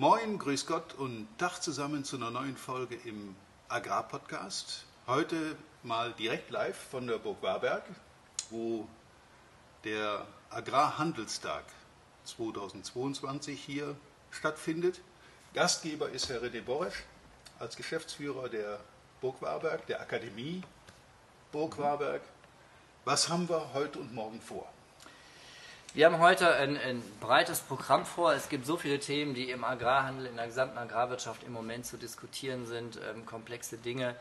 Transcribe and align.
Moin, 0.00 0.38
grüß 0.38 0.66
Gott 0.66 0.94
und 0.94 1.26
Tag 1.38 1.60
zusammen 1.60 2.04
zu 2.04 2.14
einer 2.14 2.30
neuen 2.30 2.56
Folge 2.56 2.94
im 2.94 3.34
Agrarpodcast. 3.68 4.84
Heute 5.08 5.56
mal 5.82 6.12
direkt 6.12 6.52
live 6.52 6.76
von 6.76 7.08
der 7.08 7.18
Burg 7.18 7.42
Warberg, 7.42 7.82
wo 8.48 8.86
der 9.82 10.24
Agrarhandelstag 10.50 11.64
2022 12.26 13.60
hier 13.60 13.96
stattfindet. 14.30 15.00
Gastgeber 15.52 16.10
ist 16.10 16.28
Herr 16.28 16.42
René 16.42 16.62
Boresch 16.62 17.02
als 17.58 17.74
Geschäftsführer 17.74 18.48
der 18.48 18.78
Burg 19.20 19.42
Warberg, 19.42 19.84
der 19.88 20.00
Akademie 20.00 20.62
Burg 21.50 21.76
Warberg. 21.76 22.22
Was 23.04 23.28
haben 23.28 23.48
wir 23.48 23.74
heute 23.74 23.98
und 23.98 24.14
morgen 24.14 24.40
vor? 24.40 24.72
Wir 25.94 26.04
haben 26.04 26.18
heute 26.18 26.54
ein, 26.54 26.76
ein, 26.76 27.02
breites 27.18 27.60
Programm 27.60 28.04
vor. 28.04 28.34
Es 28.34 28.50
gibt 28.50 28.66
so 28.66 28.76
viele 28.76 28.98
Themen, 28.98 29.34
die 29.34 29.50
im 29.50 29.64
Agrarhandel, 29.64 30.26
in 30.26 30.36
der 30.36 30.46
gesamten 30.46 30.76
Agrarwirtschaft 30.76 31.44
im 31.44 31.52
Moment 31.52 31.86
zu 31.86 31.96
diskutieren 31.96 32.66
sind, 32.66 33.00
ähm, 33.10 33.24
komplexe 33.24 33.78
Dinge. 33.78 34.14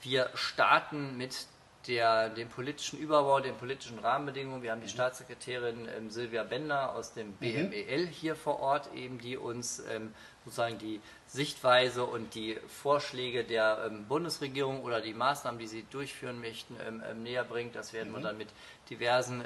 Wir 0.00 0.30
starten 0.34 1.16
mit 1.16 1.46
der, 1.88 2.28
dem 2.30 2.48
politischen 2.48 2.98
Überbau, 3.00 3.40
den 3.40 3.56
politischen 3.56 3.98
Rahmenbedingungen. 3.98 4.62
Wir 4.62 4.70
haben 4.70 4.80
die 4.80 4.86
mhm. 4.86 4.92
Staatssekretärin 4.92 5.88
ähm, 5.96 6.10
Silvia 6.10 6.44
Bender 6.44 6.94
aus 6.94 7.14
dem 7.14 7.32
BMEL 7.32 8.06
mhm. 8.06 8.10
hier 8.10 8.36
vor 8.36 8.60
Ort, 8.60 8.94
eben, 8.94 9.18
die 9.18 9.36
uns 9.36 9.82
ähm, 9.90 10.14
sozusagen 10.44 10.78
die 10.78 11.00
Sichtweise 11.26 12.04
und 12.04 12.34
die 12.34 12.58
Vorschläge 12.68 13.42
der 13.42 13.86
ähm, 13.86 14.06
Bundesregierung 14.06 14.82
oder 14.82 15.00
die 15.00 15.14
Maßnahmen, 15.14 15.58
die 15.58 15.66
sie 15.66 15.84
durchführen 15.90 16.40
möchten, 16.40 16.76
ähm, 16.86 17.02
ähm, 17.10 17.22
näher 17.24 17.44
bringt. 17.44 17.74
Das 17.74 17.92
werden 17.92 18.12
wir 18.12 18.20
mhm. 18.20 18.24
dann 18.24 18.38
mit 18.38 18.48
diversen 18.88 19.44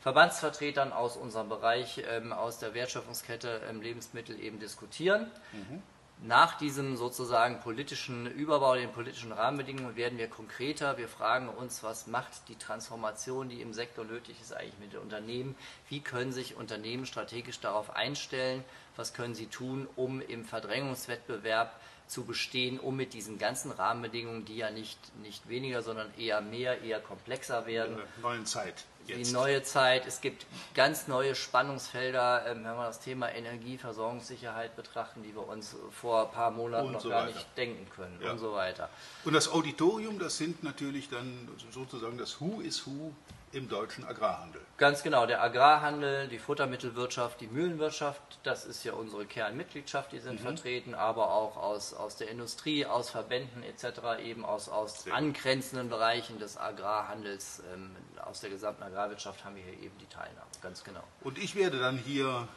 Verbandsvertretern 0.00 0.92
aus 0.92 1.16
unserem 1.16 1.48
Bereich, 1.48 2.02
ähm, 2.08 2.32
aus 2.32 2.58
der 2.58 2.74
Wertschöpfungskette 2.74 3.62
ähm, 3.68 3.80
Lebensmittel 3.80 4.40
eben 4.40 4.58
diskutieren. 4.60 5.30
Mhm. 5.52 5.82
Nach 6.20 6.58
diesem 6.58 6.96
sozusagen 6.96 7.60
politischen 7.60 8.26
Überbau, 8.26 8.74
den 8.74 8.90
politischen 8.90 9.30
Rahmenbedingungen 9.30 9.94
werden 9.94 10.18
wir 10.18 10.26
konkreter. 10.28 10.98
Wir 10.98 11.06
fragen 11.08 11.48
uns, 11.48 11.84
was 11.84 12.08
macht 12.08 12.48
die 12.48 12.56
Transformation, 12.56 13.48
die 13.48 13.62
im 13.62 13.72
Sektor 13.72 14.04
nötig 14.04 14.40
ist, 14.40 14.52
eigentlich 14.52 14.78
mit 14.80 14.92
den 14.94 15.00
Unternehmen? 15.00 15.54
Wie 15.88 16.00
können 16.00 16.32
sich 16.32 16.56
Unternehmen 16.56 17.06
strategisch 17.06 17.60
darauf 17.60 17.94
einstellen? 17.94 18.64
Was 18.96 19.14
können 19.14 19.36
sie 19.36 19.46
tun, 19.46 19.86
um 19.94 20.20
im 20.20 20.44
Verdrängungswettbewerb 20.44 21.78
zu 22.08 22.24
bestehen, 22.24 22.80
um 22.80 22.96
mit 22.96 23.12
diesen 23.12 23.38
ganzen 23.38 23.70
Rahmenbedingungen, 23.70 24.44
die 24.44 24.56
ja 24.56 24.70
nicht, 24.70 24.98
nicht 25.18 25.48
weniger, 25.48 25.82
sondern 25.82 26.12
eher 26.18 26.40
mehr, 26.40 26.82
eher 26.82 27.00
komplexer 27.00 27.66
werden. 27.66 27.96
Neuen 28.22 28.46
Zeit. 28.46 28.84
Jetzt. 29.08 29.30
Die 29.30 29.32
neue 29.32 29.62
Zeit. 29.62 30.06
Es 30.06 30.20
gibt 30.20 30.46
ganz 30.74 31.08
neue 31.08 31.34
Spannungsfelder, 31.34 32.46
ähm, 32.46 32.64
wenn 32.64 32.76
wir 32.76 32.86
das 32.86 33.00
Thema 33.00 33.30
Energieversorgungssicherheit 33.30 34.76
betrachten, 34.76 35.22
die 35.22 35.34
wir 35.34 35.48
uns 35.48 35.74
vor 35.90 36.26
ein 36.26 36.32
paar 36.32 36.50
Monaten 36.50 36.88
und 36.88 36.92
noch 36.92 37.00
so 37.00 37.08
gar 37.08 37.22
weiter. 37.22 37.34
nicht 37.34 37.46
denken 37.56 37.86
können 37.94 38.18
ja. 38.22 38.32
und 38.32 38.38
so 38.38 38.52
weiter. 38.52 38.88
Und 39.24 39.32
das 39.32 39.50
Auditorium, 39.50 40.18
das 40.18 40.36
sind 40.36 40.62
natürlich 40.62 41.08
dann 41.08 41.48
sozusagen 41.70 42.18
das 42.18 42.40
Who 42.40 42.60
is 42.60 42.86
Who 42.86 43.12
im 43.52 43.68
deutschen 43.68 44.04
Agrarhandel. 44.04 44.60
Ganz 44.76 45.02
genau, 45.02 45.26
der 45.26 45.42
Agrarhandel, 45.42 46.28
die 46.28 46.38
Futtermittelwirtschaft, 46.38 47.40
die 47.40 47.46
Mühlenwirtschaft, 47.46 48.20
das 48.42 48.64
ist 48.64 48.84
ja 48.84 48.92
unsere 48.92 49.26
Kernmitgliedschaft, 49.26 50.12
die 50.12 50.18
sind 50.18 50.40
mhm. 50.40 50.44
vertreten, 50.44 50.94
aber 50.94 51.32
auch 51.32 51.56
aus, 51.56 51.94
aus 51.94 52.16
der 52.16 52.28
Industrie, 52.28 52.86
aus 52.86 53.10
Verbänden 53.10 53.62
etc., 53.62 54.22
eben 54.22 54.44
aus, 54.44 54.68
aus 54.68 55.10
angrenzenden 55.10 55.88
Bereichen 55.88 56.38
des 56.38 56.58
Agrarhandels, 56.58 57.62
ähm, 57.72 57.90
aus 58.24 58.40
der 58.40 58.50
gesamten 58.50 58.82
Agrarwirtschaft 58.82 59.44
haben 59.44 59.56
wir 59.56 59.62
hier 59.62 59.80
eben 59.84 59.98
die 59.98 60.06
Teilnahme, 60.06 60.50
ganz 60.62 60.84
genau. 60.84 61.02
Und 61.22 61.38
ich 61.38 61.54
werde 61.54 61.78
dann 61.78 61.98
hier 61.98 62.48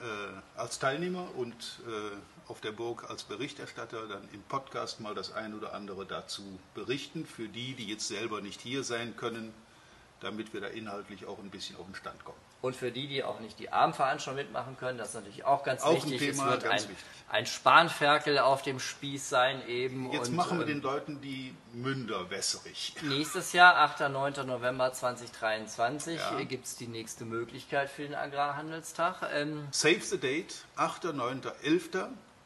äh, 0.00 0.58
als 0.58 0.78
Teilnehmer 0.78 1.28
und 1.36 1.80
äh, 1.86 2.50
auf 2.50 2.60
der 2.60 2.72
Burg 2.72 3.08
als 3.08 3.24
Berichterstatter 3.24 4.06
dann 4.06 4.28
im 4.32 4.42
Podcast 4.42 5.00
mal 5.00 5.14
das 5.14 5.32
ein 5.32 5.54
oder 5.54 5.72
andere 5.72 6.04
dazu 6.04 6.58
berichten, 6.74 7.24
für 7.24 7.48
die, 7.48 7.74
die 7.74 7.86
jetzt 7.86 8.08
selber 8.08 8.40
nicht 8.42 8.60
hier 8.60 8.84
sein 8.84 9.16
können 9.16 9.54
damit 10.24 10.52
wir 10.52 10.60
da 10.60 10.68
inhaltlich 10.68 11.26
auch 11.26 11.38
ein 11.38 11.50
bisschen 11.50 11.76
auf 11.76 11.84
den 11.84 11.94
Stand 11.94 12.24
kommen. 12.24 12.38
Und 12.62 12.74
für 12.74 12.90
die, 12.90 13.06
die 13.06 13.22
auch 13.22 13.40
nicht 13.40 13.58
die 13.58 13.70
Abendveranstaltung 13.70 14.42
mitmachen 14.42 14.76
können, 14.78 14.96
das 14.96 15.08
ist 15.08 15.14
natürlich 15.14 15.44
auch 15.44 15.62
ganz 15.64 15.82
auch 15.82 15.94
wichtig. 15.94 16.18
Thema, 16.18 16.54
es 16.54 16.62
wird 16.62 16.72
ein, 16.72 16.82
ein 17.30 17.46
Spanferkel 17.46 18.38
auf 18.38 18.62
dem 18.62 18.80
Spieß 18.80 19.28
sein 19.28 19.66
eben. 19.68 20.10
Jetzt 20.12 20.28
und, 20.28 20.36
machen 20.36 20.58
wir 20.58 20.66
den 20.66 20.80
Leuten 20.80 21.20
die 21.20 21.54
Münder 21.74 22.30
wässrig. 22.30 22.94
Nächstes 23.02 23.52
Jahr, 23.52 23.76
8. 23.76 24.08
9. 24.08 24.46
November 24.46 24.92
2023, 24.92 26.18
ja. 26.18 26.42
gibt 26.44 26.64
es 26.64 26.76
die 26.76 26.86
nächste 26.86 27.24
Möglichkeit 27.26 27.90
für 27.90 28.02
den 28.02 28.14
Agrarhandelstag. 28.14 29.28
Ähm, 29.34 29.68
Save 29.70 30.00
the 30.00 30.18
date, 30.18 30.64
8. 30.76 31.12
9. 31.12 31.42
11. 31.62 31.90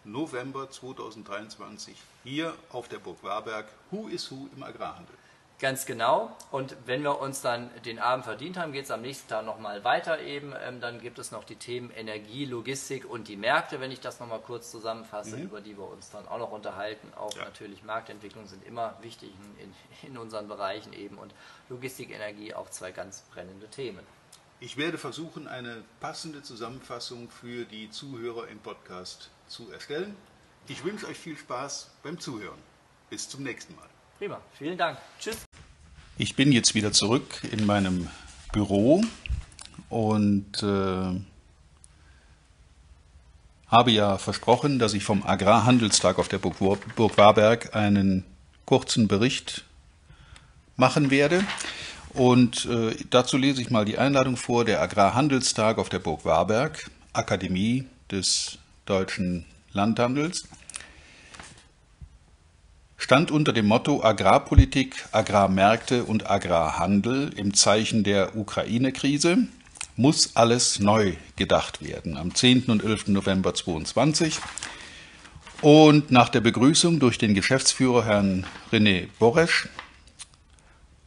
November 0.04 0.70
2023, 0.70 1.94
hier 2.24 2.54
auf 2.70 2.88
der 2.88 2.98
Burg 2.98 3.22
Warberg. 3.22 3.66
Who 3.90 4.08
is 4.08 4.30
who 4.30 4.48
im 4.56 4.62
Agrarhandel? 4.62 5.14
Ganz 5.60 5.86
genau. 5.86 6.36
Und 6.52 6.76
wenn 6.86 7.02
wir 7.02 7.20
uns 7.20 7.40
dann 7.40 7.70
den 7.84 7.98
Abend 7.98 8.24
verdient 8.24 8.56
haben, 8.56 8.72
geht 8.72 8.84
es 8.84 8.92
am 8.92 9.02
nächsten 9.02 9.28
Tag 9.28 9.44
nochmal 9.44 9.82
weiter 9.82 10.20
eben. 10.20 10.54
Ähm, 10.62 10.80
dann 10.80 11.00
gibt 11.00 11.18
es 11.18 11.32
noch 11.32 11.42
die 11.42 11.56
Themen 11.56 11.90
Energie, 11.90 12.44
Logistik 12.44 13.10
und 13.10 13.26
die 13.26 13.36
Märkte, 13.36 13.80
wenn 13.80 13.90
ich 13.90 13.98
das 13.98 14.20
nochmal 14.20 14.38
kurz 14.38 14.70
zusammenfasse, 14.70 15.36
mhm. 15.36 15.42
über 15.42 15.60
die 15.60 15.76
wir 15.76 15.88
uns 15.88 16.10
dann 16.10 16.28
auch 16.28 16.38
noch 16.38 16.52
unterhalten. 16.52 17.12
Auch 17.16 17.34
ja. 17.34 17.44
natürlich 17.44 17.82
Marktentwicklung 17.82 18.46
sind 18.46 18.64
immer 18.64 18.96
wichtig 19.02 19.32
in, 19.58 19.74
in 20.08 20.16
unseren 20.16 20.46
Bereichen 20.46 20.92
eben 20.92 21.18
und 21.18 21.34
Logistik, 21.68 22.10
Energie 22.10 22.54
auch 22.54 22.70
zwei 22.70 22.92
ganz 22.92 23.22
brennende 23.32 23.66
Themen. 23.68 24.06
Ich 24.60 24.76
werde 24.76 24.98
versuchen, 24.98 25.48
eine 25.48 25.82
passende 25.98 26.42
Zusammenfassung 26.42 27.30
für 27.30 27.64
die 27.64 27.90
Zuhörer 27.90 28.46
im 28.46 28.60
Podcast 28.60 29.30
zu 29.48 29.70
erstellen. 29.72 30.16
Ich 30.68 30.84
wünsche 30.84 31.06
euch 31.06 31.18
viel 31.18 31.36
Spaß 31.36 31.90
beim 32.04 32.20
Zuhören. 32.20 32.58
Bis 33.10 33.28
zum 33.28 33.42
nächsten 33.42 33.74
Mal. 33.74 33.88
Prima, 34.18 34.40
vielen 34.52 34.76
Dank. 34.76 34.98
Tschüss. 35.18 35.47
Ich 36.20 36.34
bin 36.34 36.50
jetzt 36.50 36.74
wieder 36.74 36.90
zurück 36.90 37.42
in 37.52 37.64
meinem 37.64 38.08
Büro 38.52 39.04
und 39.88 40.60
äh, 40.64 41.20
habe 43.68 43.92
ja 43.92 44.18
versprochen, 44.18 44.80
dass 44.80 44.94
ich 44.94 45.04
vom 45.04 45.24
Agrarhandelstag 45.24 46.18
auf 46.18 46.26
der 46.26 46.38
Burg, 46.38 46.56
Burg 46.96 47.16
Warberg 47.16 47.76
einen 47.76 48.24
kurzen 48.64 49.06
Bericht 49.06 49.62
machen 50.74 51.12
werde. 51.12 51.44
Und 52.14 52.66
äh, 52.66 52.96
dazu 53.10 53.36
lese 53.36 53.62
ich 53.62 53.70
mal 53.70 53.84
die 53.84 53.98
Einladung 53.98 54.36
vor, 54.36 54.64
der 54.64 54.82
Agrarhandelstag 54.82 55.78
auf 55.78 55.88
der 55.88 56.00
Burg 56.00 56.24
Warberg, 56.24 56.90
Akademie 57.12 57.84
des 58.10 58.58
deutschen 58.86 59.44
Landhandels 59.72 60.48
stand 62.98 63.30
unter 63.30 63.52
dem 63.52 63.66
Motto 63.66 64.02
Agrarpolitik, 64.02 65.06
Agrarmärkte 65.12 66.04
und 66.04 66.28
Agrarhandel 66.28 67.30
im 67.36 67.54
Zeichen 67.54 68.02
der 68.04 68.36
Ukraine-Krise 68.36 69.38
muss 69.96 70.36
alles 70.36 70.80
neu 70.80 71.14
gedacht 71.36 71.82
werden 71.82 72.16
am 72.16 72.34
10. 72.34 72.64
und 72.66 72.84
11. 72.84 73.08
November 73.08 73.54
2022. 73.54 74.38
Und 75.60 76.10
nach 76.10 76.28
der 76.28 76.40
Begrüßung 76.40 77.00
durch 77.00 77.18
den 77.18 77.34
Geschäftsführer 77.34 78.04
Herrn 78.04 78.46
René 78.72 79.08
Boresch 79.18 79.68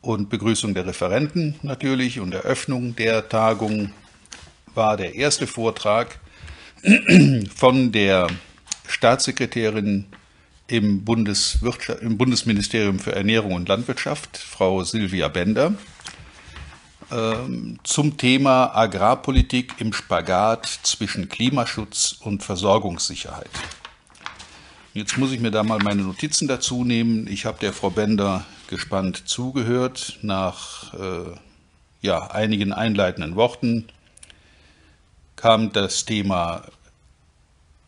und 0.02 0.30
Begrüßung 0.30 0.74
der 0.74 0.88
Referenten 0.88 1.56
natürlich 1.62 2.20
und 2.20 2.34
Eröffnung 2.34 2.96
der 2.96 3.30
Tagung 3.30 3.94
war 4.74 4.98
der 4.98 5.16
erste 5.16 5.48
Vortrag 5.48 6.20
von 7.56 7.92
der 7.92 8.28
Staatssekretärin 8.88 10.06
im, 10.72 11.04
im 11.06 12.18
Bundesministerium 12.18 13.00
für 13.00 13.14
Ernährung 13.14 13.54
und 13.54 13.68
Landwirtschaft, 13.68 14.38
Frau 14.38 14.84
Silvia 14.84 15.28
Bender, 15.28 15.74
ähm, 17.12 17.78
zum 17.84 18.18
Thema 18.18 18.74
Agrarpolitik 18.74 19.76
im 19.80 19.92
Spagat 19.92 20.66
zwischen 20.84 21.28
Klimaschutz 21.28 22.16
und 22.22 22.44
Versorgungssicherheit. 22.44 23.50
Jetzt 24.94 25.18
muss 25.18 25.32
ich 25.32 25.42
mir 25.42 25.52
da 25.52 25.64
mal 25.64 25.80
meine 25.80 26.04
Notizen 26.04 26.48
dazu 26.48 26.86
nehmen. 26.86 27.28
Ich 27.28 27.46
habe 27.46 27.60
der 27.60 27.74
Frau 27.74 27.90
Bender 27.90 28.46
gespannt 28.68 29.24
zugehört. 29.26 30.20
Nach 30.22 30.94
äh, 30.94 31.36
ja, 32.02 32.28
einigen 32.32 32.72
einleitenden 32.72 33.36
Worten 33.36 33.88
kam 35.36 35.74
das 35.74 36.06
Thema 36.06 36.64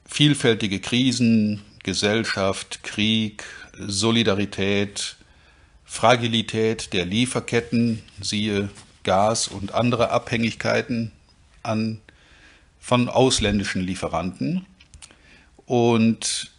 vielfältige 0.05 0.79
Krisen, 0.79 1.61
Gesellschaft, 1.83 2.83
Krieg, 2.83 3.43
Solidarität, 3.77 5.17
Fragilität 5.85 6.93
der 6.93 7.05
Lieferketten, 7.05 8.01
siehe 8.21 8.69
Gas 9.03 9.47
und 9.47 9.73
andere 9.73 10.09
Abhängigkeiten 10.09 11.11
an, 11.61 11.99
von 12.79 13.07
ausländischen 13.07 13.81
Lieferanten 13.81 14.65
und 15.65 16.51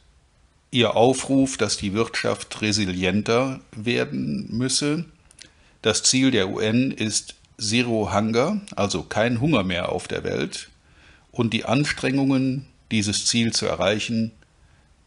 ihr 0.71 0.97
Aufruf, 0.97 1.57
dass 1.57 1.77
die 1.77 1.93
Wirtschaft 1.93 2.63
resilienter 2.63 3.61
werden 3.77 4.47
müsse. 4.51 5.05
Das 5.83 6.03
Ziel 6.03 6.31
der 6.31 6.49
UN 6.49 6.91
ist 6.91 7.35
Zero 7.59 8.13
Hunger, 8.13 8.61
also 8.75 9.03
kein 9.03 9.41
Hunger 9.41 9.63
mehr 9.63 9.91
auf 9.91 10.09
der 10.09 10.25
Welt. 10.25 10.71
Und 11.31 11.53
die 11.53 11.65
Anstrengungen 11.65 12.67
dieses 12.91 13.27
Ziel 13.27 13.53
zu 13.53 13.67
erreichen, 13.67 14.33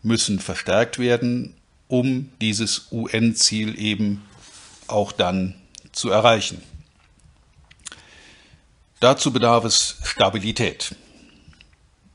müssen 0.03 0.39
verstärkt 0.39 0.99
werden, 0.99 1.53
um 1.87 2.29
dieses 2.41 2.87
UN-Ziel 2.91 3.79
eben 3.79 4.23
auch 4.87 5.11
dann 5.11 5.55
zu 5.91 6.09
erreichen. 6.09 6.61
Dazu 8.99 9.31
bedarf 9.31 9.63
es 9.63 9.97
Stabilität. 10.03 10.95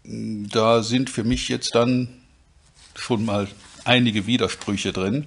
Da 0.04 0.82
sind 0.82 1.10
für 1.10 1.24
mich 1.24 1.48
jetzt 1.48 1.74
dann 1.74 2.08
schon 2.96 3.24
mal 3.24 3.48
einige 3.84 4.26
Widersprüche 4.26 4.92
drin. 4.92 5.26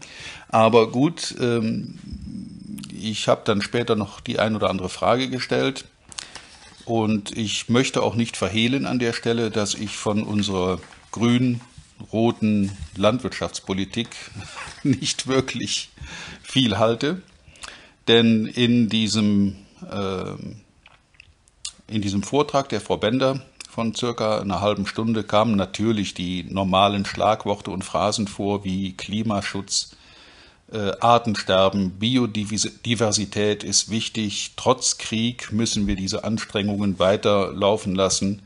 Aber 0.49 0.91
gut, 0.91 1.35
ähm, 1.39 1.97
ich 2.91 3.27
habe 3.27 3.41
dann 3.45 3.61
später 3.61 3.95
noch 3.95 4.19
die 4.19 4.39
ein 4.39 4.55
oder 4.55 4.69
andere 4.69 4.89
Frage 4.89 5.29
gestellt. 5.29 5.85
Und 6.85 7.35
ich 7.35 7.69
möchte 7.69 8.03
auch 8.03 8.15
nicht 8.15 8.37
verhehlen 8.37 8.85
an 8.85 8.99
der 8.99 9.13
Stelle, 9.13 9.49
dass 9.49 9.73
ich 9.73 9.97
von 9.97 10.23
unserer 10.23 10.79
grün-roten 11.97 12.71
Landwirtschaftspolitik 12.95 14.09
nicht 14.83 15.27
wirklich 15.27 15.89
viel 16.44 16.77
halte. 16.77 17.21
Denn 18.07 18.45
in 18.45 18.89
diesem, 18.89 19.56
äh, 19.89 20.33
in 21.88 22.01
diesem 22.01 22.24
Vortrag 22.24 22.69
der 22.69 22.81
Frau 22.81 22.97
Bender 22.97 23.42
von 23.69 23.94
circa 23.94 24.39
einer 24.39 24.62
halben 24.62 24.86
Stunde 24.86 25.24
kamen 25.24 25.56
natürlich 25.56 26.13
die 26.13 26.44
normalen 26.44 27.06
Schlagworte 27.06 27.71
und 27.71 27.83
Phrasen 27.83 28.27
vor 28.27 28.63
wie 28.63 28.94
Klimaschutz, 28.94 29.95
äh, 30.71 30.91
Artensterben, 31.00 31.91
Biodiversität 32.00 33.63
ist 33.63 33.89
wichtig. 33.89 34.53
Trotz 34.56 34.98
Krieg 34.98 35.51
müssen 35.51 35.88
wir 35.88 35.95
diese 35.95 36.24
Anstrengungen 36.24 37.00
weiterlaufen 37.00 37.95
lassen. 37.95 38.41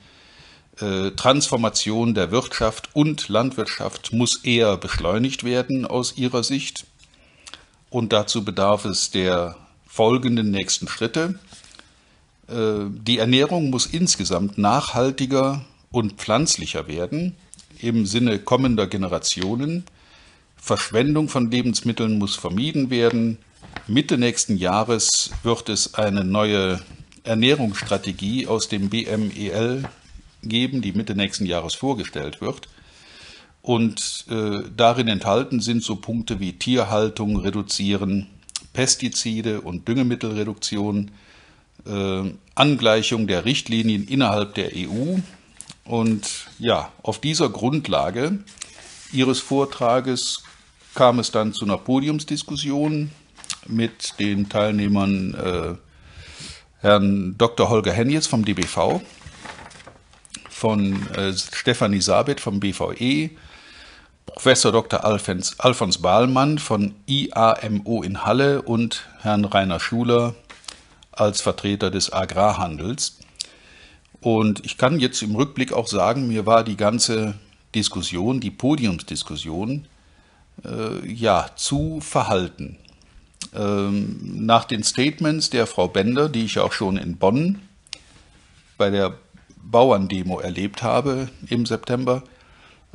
Äh, 0.81 1.11
Transformation 1.11 2.13
der 2.13 2.31
Wirtschaft 2.31 2.89
und 2.93 3.27
Landwirtschaft 3.27 4.13
muss 4.13 4.43
eher 4.43 4.77
beschleunigt 4.77 5.43
werden 5.43 5.85
aus 5.85 6.17
ihrer 6.17 6.43
Sicht. 6.43 6.85
Und 7.89 8.13
dazu 8.13 8.45
bedarf 8.45 8.85
es 8.85 9.11
der 9.11 9.57
folgenden 9.87 10.51
nächsten 10.51 10.87
Schritte. 10.87 11.37
Äh, 12.47 12.85
die 12.89 13.17
Ernährung 13.17 13.69
muss 13.71 13.87
insgesamt 13.87 14.57
nachhaltiger 14.57 15.65
und 15.91 16.13
pflanzlicher 16.13 16.87
werden 16.87 17.35
im 17.81 18.05
Sinne 18.05 18.39
kommender 18.39 18.87
Generationen. 18.87 19.83
Verschwendung 20.55 21.29
von 21.29 21.51
Lebensmitteln 21.51 22.17
muss 22.17 22.35
vermieden 22.35 22.89
werden. 22.89 23.37
Mitte 23.87 24.17
nächsten 24.17 24.57
Jahres 24.57 25.31
wird 25.43 25.69
es 25.69 25.95
eine 25.95 26.23
neue 26.23 26.79
Ernährungsstrategie 27.23 28.47
aus 28.47 28.69
dem 28.69 28.89
BMEL 28.89 29.83
geben, 30.43 30.81
die 30.81 30.93
Mitte 30.93 31.15
nächsten 31.15 31.45
Jahres 31.45 31.75
vorgestellt 31.75 32.41
wird. 32.41 32.69
Und 33.61 34.25
äh, 34.29 34.61
darin 34.75 35.07
enthalten 35.07 35.59
sind 35.59 35.83
so 35.83 35.97
Punkte 35.97 36.39
wie 36.39 36.53
Tierhaltung 36.53 37.37
reduzieren, 37.37 38.27
Pestizide 38.73 39.61
und 39.61 39.87
Düngemittelreduktion, 39.87 41.11
äh, 41.85 42.23
Angleichung 42.55 43.27
der 43.27 43.45
Richtlinien 43.45 44.07
innerhalb 44.07 44.55
der 44.55 44.71
EU. 44.75 45.17
Und 45.83 46.47
ja, 46.57 46.91
auf 47.03 47.19
dieser 47.19 47.49
Grundlage 47.49 48.39
Ihres 49.11 49.39
Vortrages 49.39 50.43
kam 50.93 51.19
es 51.19 51.31
dann 51.31 51.53
zu 51.53 51.65
einer 51.65 51.77
Podiumsdiskussion 51.77 53.11
mit 53.67 54.19
den 54.19 54.49
Teilnehmern 54.49 55.33
äh, 55.33 55.75
Herrn 56.81 57.35
Dr. 57.37 57.69
Holger 57.69 57.91
Henjes 57.91 58.27
vom 58.27 58.45
DBV, 58.45 59.01
von 60.59 61.09
äh, 61.13 61.33
Stefanie 61.33 62.01
Sabit 62.01 62.41
vom 62.41 62.59
BVE, 62.59 63.29
Professor 64.25 64.73
Dr. 64.73 65.05
Alfons, 65.05 65.57
Alfons 65.57 65.99
Bahlmann 65.99 66.59
von 66.59 66.95
IAMO 67.07 68.03
in 68.03 68.25
Halle 68.25 68.61
und 68.61 69.07
Herrn 69.21 69.45
Rainer 69.45 69.79
Schuler 69.79 70.35
als 71.13 71.39
Vertreter 71.39 71.89
des 71.89 72.11
Agrarhandels. 72.11 73.19
Und 74.19 74.65
ich 74.65 74.77
kann 74.77 74.99
jetzt 74.99 75.21
im 75.21 75.35
Rückblick 75.35 75.71
auch 75.71 75.87
sagen, 75.87 76.27
mir 76.27 76.45
war 76.45 76.65
die 76.65 76.77
ganze 76.77 77.35
Diskussion, 77.73 78.41
die 78.41 78.51
Podiumsdiskussion, 78.51 79.87
äh, 80.65 81.07
ja, 81.07 81.51
zu 81.55 82.01
verhalten. 82.01 82.77
Ähm, 83.55 84.19
nach 84.45 84.65
den 84.65 84.83
Statements 84.83 85.49
der 85.49 85.67
Frau 85.67 85.87
Bender, 85.87 86.27
die 86.27 86.43
ich 86.43 86.59
auch 86.59 86.73
schon 86.73 86.97
in 86.97 87.15
Bonn 87.15 87.61
bei 88.77 88.89
der 88.89 89.17
Bauerndemo 89.71 90.39
erlebt 90.39 90.83
habe 90.83 91.29
im 91.47 91.65
September, 91.65 92.23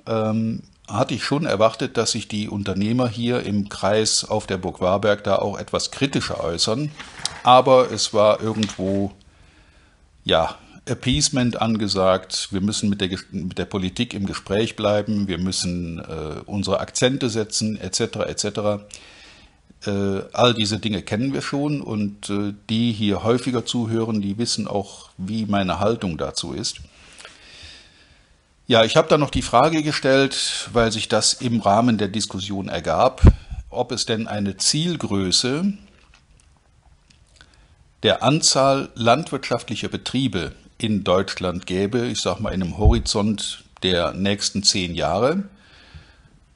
ähm, 0.06 0.62
hatte 0.88 1.14
ich 1.14 1.24
schon 1.24 1.46
erwartet, 1.46 1.96
dass 1.96 2.12
sich 2.12 2.28
die 2.28 2.48
Unternehmer 2.48 3.08
hier 3.08 3.42
im 3.42 3.68
Kreis 3.68 4.24
auf 4.24 4.46
der 4.46 4.58
Burg 4.58 4.80
Warberg 4.80 5.24
da 5.24 5.36
auch 5.36 5.58
etwas 5.58 5.90
kritischer 5.90 6.42
äußern. 6.42 6.90
Aber 7.42 7.90
es 7.90 8.12
war 8.12 8.40
irgendwo, 8.40 9.12
ja, 10.24 10.56
Appeasement 10.86 11.60
angesagt, 11.62 12.48
wir 12.50 12.60
müssen 12.60 12.90
mit 12.90 13.00
der, 13.00 13.18
mit 13.30 13.56
der 13.56 13.64
Politik 13.64 14.12
im 14.12 14.26
Gespräch 14.26 14.76
bleiben, 14.76 15.28
wir 15.28 15.38
müssen 15.38 15.98
äh, 15.98 16.40
unsere 16.44 16.80
Akzente 16.80 17.30
setzen, 17.30 17.80
etc. 17.80 18.00
etc. 18.26 18.84
Äh, 19.86 20.22
all 20.32 20.54
diese 20.54 20.78
Dinge 20.78 21.02
kennen 21.02 21.32
wir 21.32 21.42
schon 21.42 21.80
und 21.80 22.30
äh, 22.30 22.54
die 22.70 22.92
hier 22.92 23.22
häufiger 23.22 23.66
zuhören, 23.66 24.22
die 24.22 24.38
wissen 24.38 24.66
auch, 24.66 25.10
wie 25.18 25.46
meine 25.46 25.80
Haltung 25.80 26.16
dazu 26.16 26.52
ist. 26.52 26.80
Ja, 28.66 28.84
ich 28.84 28.96
habe 28.96 29.08
da 29.08 29.18
noch 29.18 29.30
die 29.30 29.42
Frage 29.42 29.82
gestellt, 29.82 30.70
weil 30.72 30.90
sich 30.90 31.08
das 31.08 31.34
im 31.34 31.60
Rahmen 31.60 31.98
der 31.98 32.08
Diskussion 32.08 32.68
ergab, 32.68 33.20
ob 33.68 33.92
es 33.92 34.06
denn 34.06 34.26
eine 34.26 34.56
Zielgröße 34.56 35.74
der 38.02 38.22
Anzahl 38.22 38.88
landwirtschaftlicher 38.94 39.88
Betriebe 39.88 40.52
in 40.78 41.04
Deutschland 41.04 41.66
gäbe, 41.66 42.06
ich 42.06 42.20
sage 42.20 42.42
mal 42.42 42.54
in 42.54 42.62
einem 42.62 42.78
Horizont 42.78 43.64
der 43.82 44.12
nächsten 44.12 44.62
zehn 44.62 44.94
Jahre, 44.94 45.44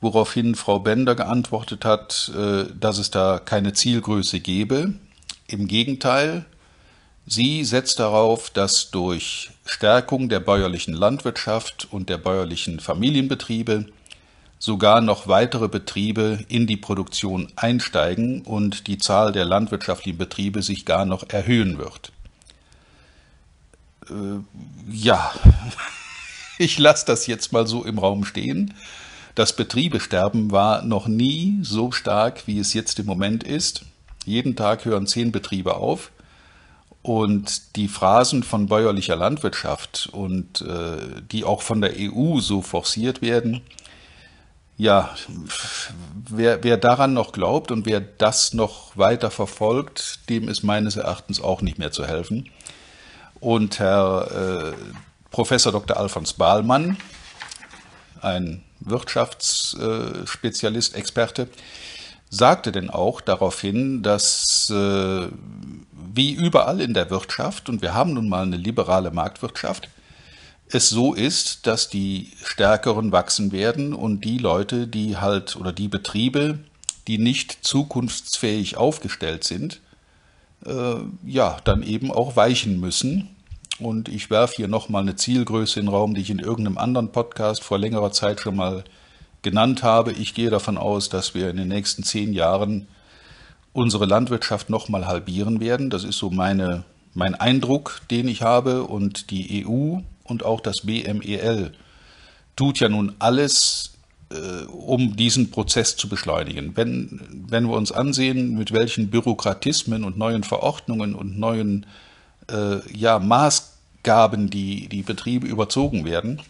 woraufhin 0.00 0.54
Frau 0.54 0.78
Bender 0.78 1.14
geantwortet 1.14 1.84
hat, 1.84 2.30
äh, 2.36 2.64
dass 2.78 2.98
es 2.98 3.10
da 3.10 3.38
keine 3.38 3.72
Zielgröße 3.72 4.40
gäbe. 4.40 4.94
Im 5.46 5.66
Gegenteil, 5.66 6.44
sie 7.26 7.64
setzt 7.64 7.98
darauf, 7.98 8.50
dass 8.50 8.90
durch 8.90 9.50
Stärkung 9.64 10.28
der 10.28 10.40
bäuerlichen 10.40 10.94
Landwirtschaft 10.94 11.88
und 11.90 12.08
der 12.08 12.18
bäuerlichen 12.18 12.80
Familienbetriebe 12.80 13.86
sogar 14.60 15.00
noch 15.00 15.28
weitere 15.28 15.68
Betriebe 15.68 16.44
in 16.48 16.66
die 16.66 16.76
Produktion 16.76 17.52
einsteigen 17.54 18.42
und 18.42 18.88
die 18.88 18.98
Zahl 18.98 19.32
der 19.32 19.44
landwirtschaftlichen 19.44 20.18
Betriebe 20.18 20.62
sich 20.62 20.84
gar 20.84 21.04
noch 21.04 21.28
erhöhen 21.28 21.78
wird 21.78 22.12
äh, 24.10 24.40
ja, 24.90 25.32
ich 26.58 26.78
lasse 26.78 27.06
das 27.06 27.26
jetzt 27.26 27.52
mal 27.52 27.66
so 27.66 27.84
im 27.84 27.98
Raum 27.98 28.24
stehen. 28.24 28.74
Das 29.38 29.52
Betriebesterben 29.52 30.50
war 30.50 30.82
noch 30.82 31.06
nie 31.06 31.60
so 31.62 31.92
stark, 31.92 32.48
wie 32.48 32.58
es 32.58 32.74
jetzt 32.74 32.98
im 32.98 33.06
Moment 33.06 33.44
ist. 33.44 33.84
Jeden 34.24 34.56
Tag 34.56 34.84
hören 34.84 35.06
zehn 35.06 35.30
Betriebe 35.30 35.76
auf. 35.76 36.10
Und 37.02 37.76
die 37.76 37.86
Phrasen 37.86 38.42
von 38.42 38.66
bäuerlicher 38.66 39.14
Landwirtschaft 39.14 40.08
und 40.10 40.62
äh, 40.62 41.22
die 41.30 41.44
auch 41.44 41.62
von 41.62 41.80
der 41.80 41.92
EU 41.96 42.40
so 42.40 42.62
forciert 42.62 43.22
werden, 43.22 43.60
ja, 44.76 45.14
wer, 46.28 46.64
wer 46.64 46.76
daran 46.76 47.14
noch 47.14 47.30
glaubt 47.30 47.70
und 47.70 47.86
wer 47.86 48.00
das 48.00 48.54
noch 48.54 48.96
weiter 48.96 49.30
verfolgt, 49.30 50.28
dem 50.28 50.48
ist 50.48 50.64
meines 50.64 50.96
Erachtens 50.96 51.40
auch 51.40 51.62
nicht 51.62 51.78
mehr 51.78 51.92
zu 51.92 52.04
helfen. 52.04 52.50
Und 53.38 53.78
Herr 53.78 54.72
äh, 54.72 54.76
Professor 55.30 55.70
Dr. 55.70 55.96
Alfons 55.96 56.32
Bahlmann, 56.32 56.96
ein 58.20 58.64
Wirtschaftsspezialist, 58.90 60.94
Experte, 60.94 61.48
sagte 62.30 62.72
denn 62.72 62.90
auch 62.90 63.20
darauf 63.20 63.60
hin, 63.60 64.02
dass 64.02 64.70
äh, 64.70 65.28
wie 66.14 66.32
überall 66.32 66.80
in 66.80 66.94
der 66.94 67.10
Wirtschaft, 67.10 67.68
und 67.68 67.82
wir 67.82 67.94
haben 67.94 68.14
nun 68.14 68.28
mal 68.28 68.42
eine 68.42 68.56
liberale 68.56 69.10
Marktwirtschaft, 69.10 69.88
es 70.70 70.90
so 70.90 71.14
ist, 71.14 71.66
dass 71.66 71.88
die 71.88 72.30
Stärkeren 72.44 73.12
wachsen 73.12 73.52
werden 73.52 73.94
und 73.94 74.24
die 74.24 74.38
Leute, 74.38 74.86
die 74.86 75.16
halt 75.16 75.56
oder 75.56 75.72
die 75.72 75.88
Betriebe, 75.88 76.58
die 77.06 77.18
nicht 77.18 77.58
zukunftsfähig 77.62 78.76
aufgestellt 78.76 79.44
sind, 79.44 79.80
äh, 80.66 80.96
ja, 81.24 81.58
dann 81.64 81.82
eben 81.82 82.12
auch 82.12 82.36
weichen 82.36 82.80
müssen. 82.80 83.34
Und 83.80 84.08
ich 84.08 84.28
werfe 84.28 84.56
hier 84.56 84.68
nochmal 84.68 85.02
eine 85.02 85.14
Zielgröße 85.14 85.78
in 85.78 85.86
den 85.86 85.94
Raum, 85.94 86.14
die 86.14 86.20
ich 86.20 86.30
in 86.30 86.40
irgendeinem 86.40 86.78
anderen 86.78 87.12
Podcast 87.12 87.62
vor 87.62 87.78
längerer 87.78 88.10
Zeit 88.10 88.40
schon 88.40 88.56
mal 88.56 88.82
genannt 89.42 89.82
habe. 89.84 90.12
Ich 90.12 90.34
gehe 90.34 90.50
davon 90.50 90.76
aus, 90.76 91.08
dass 91.08 91.34
wir 91.34 91.48
in 91.48 91.56
den 91.56 91.68
nächsten 91.68 92.02
zehn 92.02 92.32
Jahren 92.32 92.88
unsere 93.72 94.06
Landwirtschaft 94.06 94.68
nochmal 94.68 95.06
halbieren 95.06 95.60
werden. 95.60 95.90
Das 95.90 96.02
ist 96.02 96.18
so 96.18 96.30
meine, 96.30 96.84
mein 97.14 97.36
Eindruck, 97.36 98.00
den 98.10 98.26
ich 98.26 98.42
habe. 98.42 98.82
Und 98.82 99.30
die 99.30 99.64
EU 99.64 99.98
und 100.24 100.44
auch 100.44 100.60
das 100.60 100.80
BMEL 100.82 101.72
tut 102.56 102.80
ja 102.80 102.88
nun 102.88 103.14
alles, 103.20 103.92
äh, 104.30 104.64
um 104.64 105.14
diesen 105.14 105.52
Prozess 105.52 105.96
zu 105.96 106.08
beschleunigen. 106.08 106.76
Wenn, 106.76 107.20
wenn 107.48 107.68
wir 107.68 107.76
uns 107.76 107.92
ansehen, 107.92 108.58
mit 108.58 108.72
welchen 108.72 109.08
Bürokratismen 109.08 110.02
und 110.02 110.18
neuen 110.18 110.42
Verordnungen 110.42 111.14
und 111.14 111.38
neuen 111.38 111.86
äh, 112.50 112.80
ja, 112.92 113.18
Maßgaben 113.18 114.50
die, 114.50 114.88
die 114.88 115.02
Betriebe 115.02 115.46
überzogen 115.46 116.04
werden, 116.04 116.40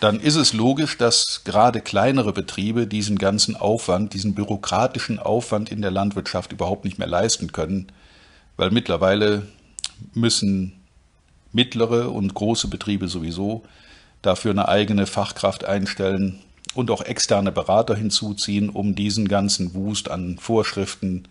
dann 0.00 0.18
ist 0.18 0.36
es 0.36 0.54
logisch, 0.54 0.96
dass 0.96 1.42
gerade 1.44 1.82
kleinere 1.82 2.32
Betriebe 2.32 2.86
diesen 2.86 3.18
ganzen 3.18 3.54
Aufwand, 3.54 4.14
diesen 4.14 4.34
bürokratischen 4.34 5.18
Aufwand 5.18 5.70
in 5.70 5.82
der 5.82 5.90
Landwirtschaft 5.90 6.52
überhaupt 6.52 6.86
nicht 6.86 6.98
mehr 6.98 7.08
leisten 7.08 7.52
können, 7.52 7.88
weil 8.56 8.70
mittlerweile 8.70 9.46
müssen 10.14 10.72
mittlere 11.52 12.10
und 12.10 12.34
große 12.34 12.68
Betriebe 12.68 13.08
sowieso 13.08 13.62
dafür 14.22 14.52
eine 14.52 14.68
eigene 14.68 15.06
Fachkraft 15.06 15.64
einstellen 15.64 16.40
und 16.74 16.90
auch 16.90 17.02
externe 17.02 17.52
Berater 17.52 17.94
hinzuziehen, 17.94 18.70
um 18.70 18.94
diesen 18.94 19.28
ganzen 19.28 19.74
Wust 19.74 20.10
an 20.10 20.38
Vorschriften 20.38 21.26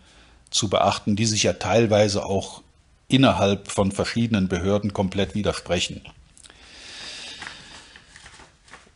zu 0.50 0.68
beachten, 0.68 1.16
die 1.16 1.26
sich 1.26 1.44
ja 1.44 1.54
teilweise 1.54 2.24
auch 2.24 2.62
innerhalb 3.10 3.70
von 3.70 3.92
verschiedenen 3.92 4.48
Behörden 4.48 4.92
komplett 4.92 5.34
widersprechen. 5.34 6.02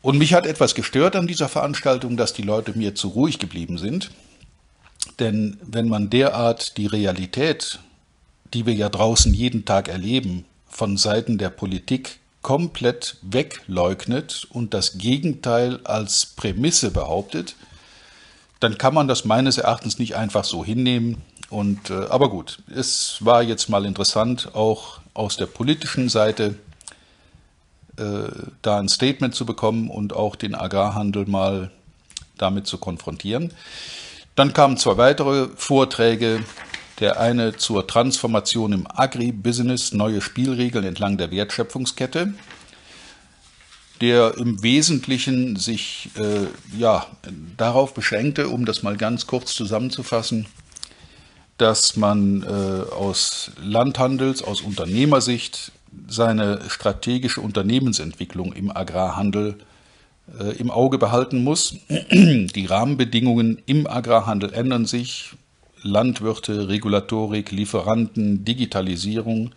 Und 0.03 0.19
mich 0.19 0.35
hat 0.35 0.47
etwas 0.47 0.75
gestört 0.75 1.17
an 1.17 1.27
dieser 1.27 1.49
Veranstaltung, 1.49 2.17
dass 2.17 2.35
die 2.35 2.43
Leute 2.43 2.77
mir 2.77 2.95
zu 2.95 3.09
ruhig 3.09 3.39
geblieben 3.39 3.79
sind. 3.79 4.11
Denn 5.19 5.57
wenn 5.63 5.89
man 5.89 6.11
derart 6.11 6.77
die 6.77 6.87
Realität, 6.87 7.79
die 8.53 8.67
wir 8.67 8.75
ja 8.75 8.89
draußen 8.89 9.33
jeden 9.33 9.65
Tag 9.65 9.89
erleben, 9.89 10.45
von 10.69 10.97
Seiten 10.97 11.39
der 11.39 11.51
Politik 11.51 12.19
komplett 12.43 13.17
wegleugnet 13.23 14.47
und 14.51 14.75
das 14.75 14.99
Gegenteil 14.99 15.81
als 15.85 16.27
Prämisse 16.27 16.91
behauptet, 16.91 17.57
dann 18.61 18.77
kann 18.77 18.93
man 18.93 19.09
das 19.09 19.25
meines 19.25 19.57
Erachtens 19.57 19.99
nicht 19.99 20.17
einfach 20.17 20.45
so 20.45 20.65
hinnehmen. 20.65 21.23
Und, 21.55 21.91
äh, 21.91 22.07
aber 22.09 22.31
gut, 22.31 22.59
es 22.75 23.19
war 23.21 23.41
jetzt 23.41 23.69
mal 23.69 23.85
interessant, 23.85 24.57
auch 24.57 24.99
aus 25.15 25.37
der 25.37 25.47
politischen 25.47 26.09
Seite 26.09 26.57
äh, 27.97 28.03
da 28.61 28.81
ein 28.81 28.89
Statement 28.89 29.37
zu 29.37 29.47
bekommen 29.47 29.89
und 29.89 30.15
auch 30.15 30.35
den 30.35 30.57
Agrarhandel 30.57 31.27
mal 31.27 31.71
damit 32.39 32.67
zu 32.67 32.79
konfrontieren. 32.79 33.53
Dann 34.35 34.53
kamen 34.53 34.79
zwei 34.79 34.97
weitere 34.97 35.47
Vorträge. 35.55 36.41
Der 36.99 37.21
eine 37.21 37.57
zur 37.57 37.87
Transformation 37.87 38.73
im 38.73 38.87
Agribusiness, 38.89 39.93
neue 39.93 40.21
Spielregeln 40.21 40.85
entlang 40.85 41.19
der 41.19 41.31
Wertschöpfungskette, 41.31 42.35
der 44.01 44.37
im 44.39 44.61
Wesentlichen 44.65 45.55
sich 45.55 46.11
äh, 46.17 46.47
ja, 46.77 47.07
darauf 47.57 47.95
beschränkte, 47.95 48.49
um 48.49 48.65
das 48.65 48.83
mal 48.83 48.97
ganz 48.97 49.29
kurz 49.29 49.55
zusammenzufassen, 49.55 50.47
dass 51.59 51.97
man 51.97 52.43
äh, 52.43 52.93
aus 52.93 53.53
Landhandels, 53.63 54.43
aus 54.43 54.61
Unternehmersicht 54.61 55.73
seine 56.09 56.61
strategische 56.69 57.41
Unternehmensentwicklung 57.41 58.53
im 58.53 58.75
Agrarhandel 58.75 59.57
äh, 60.39 60.57
im 60.57 60.71
Auge 60.71 60.99
behalten 60.99 61.45
muss. 61.45 61.77
Die 62.11 62.67
Rahmenbedingungen 62.67 63.63
im 63.67 63.87
Agrarhandel 63.87 64.53
ändern 64.53 64.87
sich. 64.87 65.33
Landwirte, 65.83 66.69
Regulatorik, 66.69 67.51
Lieferanten, 67.51 68.45
Digitalisierung. 68.45 69.55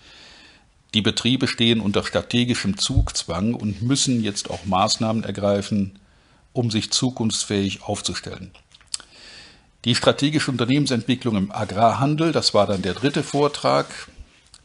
Die 0.93 1.01
Betriebe 1.01 1.47
stehen 1.47 1.79
unter 1.79 2.03
strategischem 2.03 2.77
Zugzwang 2.77 3.53
und 3.53 3.81
müssen 3.81 4.21
jetzt 4.21 4.49
auch 4.49 4.65
Maßnahmen 4.65 5.23
ergreifen, 5.23 5.99
um 6.51 6.69
sich 6.69 6.91
zukunftsfähig 6.91 7.83
aufzustellen. 7.83 8.51
Die 9.87 9.95
strategische 9.95 10.51
Unternehmensentwicklung 10.51 11.37
im 11.37 11.49
Agrarhandel, 11.49 12.33
das 12.33 12.53
war 12.53 12.67
dann 12.67 12.81
der 12.81 12.93
dritte 12.93 13.23
Vortrag, 13.23 13.85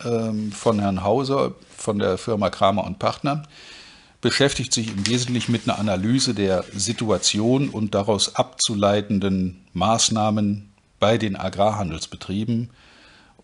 ähm, 0.05 0.51
von 0.51 0.81
Herrn 0.81 1.05
Hauser 1.05 1.55
von 1.77 2.01
der 2.01 2.19
Firma 2.19 2.51
Kramer 2.51 2.83
und 2.83 2.99
Partner 2.99 3.45
beschäftigt 4.21 4.75
sich 4.75 4.89
im 4.89 5.07
Wesentlichen 5.07 5.53
mit 5.53 5.69
einer 5.69 5.79
Analyse 5.79 6.35
der 6.35 6.65
Situation 6.75 7.69
und 7.69 7.95
daraus 7.95 8.35
abzuleitenden 8.35 9.65
Maßnahmen 9.75 10.73
bei 10.99 11.19
den 11.19 11.37
Agrarhandelsbetrieben 11.37 12.71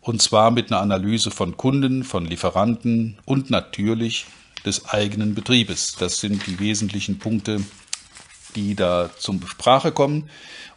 und 0.01 0.21
zwar 0.21 0.51
mit 0.51 0.73
einer 0.73 0.81
Analyse 0.81 1.31
von 1.31 1.57
Kunden, 1.57 2.03
von 2.03 2.27
Lieferanten 2.27 3.19
und 3.25 3.51
natürlich 3.51 4.27
des 4.67 4.89
eigenen 4.89 5.37
Betriebes. 5.37 5.95
Das 5.97 6.17
sind 6.17 6.45
die 6.49 6.59
wesentlichen 6.59 7.21
Punkte, 7.21 7.61
die 8.55 8.75
da 8.75 9.11
zum 9.17 9.47
Sprache 9.47 9.93
kommen. 9.93 10.29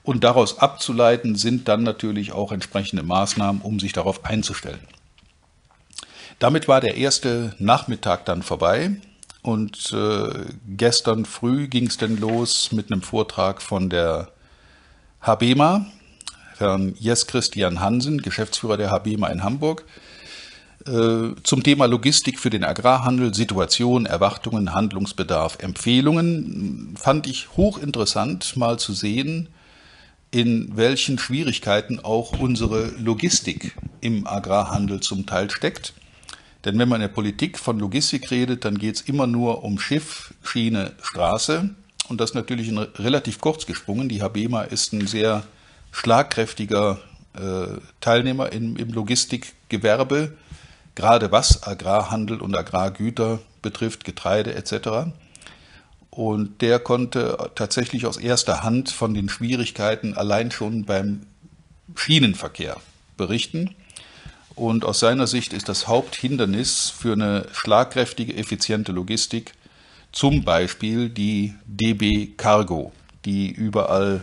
Und 0.03 0.23
daraus 0.23 0.57
abzuleiten 0.57 1.35
sind 1.35 1.67
dann 1.67 1.83
natürlich 1.83 2.31
auch 2.31 2.51
entsprechende 2.51 3.03
Maßnahmen, 3.03 3.61
um 3.61 3.79
sich 3.79 3.93
darauf 3.93 4.25
einzustellen. 4.25 4.79
Damit 6.39 6.67
war 6.67 6.81
der 6.81 6.95
erste 6.95 7.55
Nachmittag 7.59 8.25
dann 8.25 8.41
vorbei 8.41 8.95
und 9.43 9.93
äh, 9.93 10.45
gestern 10.75 11.25
früh 11.25 11.67
ging 11.67 11.87
es 11.87 11.97
dann 11.97 12.17
los 12.17 12.71
mit 12.71 12.91
einem 12.91 13.03
Vortrag 13.03 13.61
von 13.61 13.89
der 13.89 14.29
HBMA, 15.21 15.85
Herrn 16.57 16.95
Jes 16.99 17.27
Christian 17.27 17.79
Hansen, 17.79 18.21
Geschäftsführer 18.21 18.77
der 18.77 18.91
HBMA 18.91 19.27
in 19.27 19.43
Hamburg, 19.43 19.85
zum 21.43 21.63
Thema 21.63 21.85
Logistik 21.85 22.39
für 22.39 22.49
den 22.49 22.63
Agrarhandel, 22.63 23.33
Situation, 23.33 24.05
Erwartungen, 24.05 24.73
Handlungsbedarf, 24.73 25.57
Empfehlungen. 25.59 26.95
Fand 26.97 27.27
ich 27.27 27.49
hochinteressant 27.55 28.57
mal 28.57 28.79
zu 28.79 28.93
sehen, 28.93 29.49
in 30.31 30.75
welchen 30.75 31.19
Schwierigkeiten 31.19 31.99
auch 31.99 32.39
unsere 32.39 32.87
Logistik 32.97 33.75
im 33.99 34.25
Agrarhandel 34.25 35.01
zum 35.01 35.25
Teil 35.25 35.49
steckt. 35.51 35.93
Denn 36.63 36.77
wenn 36.79 36.89
man 36.89 37.01
in 37.01 37.07
der 37.07 37.13
Politik 37.13 37.57
von 37.57 37.79
Logistik 37.79 38.31
redet, 38.31 38.65
dann 38.65 38.77
geht 38.77 38.95
es 38.95 39.01
immer 39.01 39.27
nur 39.27 39.63
um 39.63 39.79
Schiff, 39.79 40.33
Schiene, 40.43 40.93
Straße. 41.01 41.69
Und 42.07 42.21
das 42.21 42.33
natürlich 42.33 42.69
ein, 42.69 42.77
relativ 42.77 43.41
kurz 43.41 43.65
gesprungen. 43.65 44.09
Die 44.09 44.21
HBMA 44.21 44.63
ist 44.63 44.93
ein 44.93 45.07
sehr 45.07 45.43
schlagkräftiger 45.91 46.99
äh, 47.33 47.79
Teilnehmer 47.99 48.51
im, 48.51 48.75
im 48.77 48.91
Logistikgewerbe, 48.91 50.33
gerade 51.01 51.31
was 51.31 51.63
Agrarhandel 51.63 52.39
und 52.41 52.55
Agrargüter 52.55 53.39
betrifft, 53.63 54.03
Getreide 54.03 54.53
etc. 54.53 55.11
Und 56.11 56.61
der 56.61 56.77
konnte 56.77 57.49
tatsächlich 57.55 58.05
aus 58.05 58.17
erster 58.17 58.61
Hand 58.61 58.91
von 58.91 59.15
den 59.15 59.27
Schwierigkeiten 59.27 60.13
allein 60.13 60.51
schon 60.51 60.85
beim 60.85 61.21
Schienenverkehr 61.95 62.77
berichten. 63.17 63.73
Und 64.53 64.85
aus 64.85 64.99
seiner 64.99 65.25
Sicht 65.25 65.53
ist 65.53 65.69
das 65.69 65.87
Haupthindernis 65.87 66.91
für 66.95 67.13
eine 67.13 67.47
schlagkräftige, 67.51 68.35
effiziente 68.35 68.91
Logistik 68.91 69.55
zum 70.11 70.43
Beispiel 70.43 71.09
die 71.09 71.55
DB 71.65 72.27
Cargo, 72.37 72.91
die 73.25 73.49
überall 73.49 74.21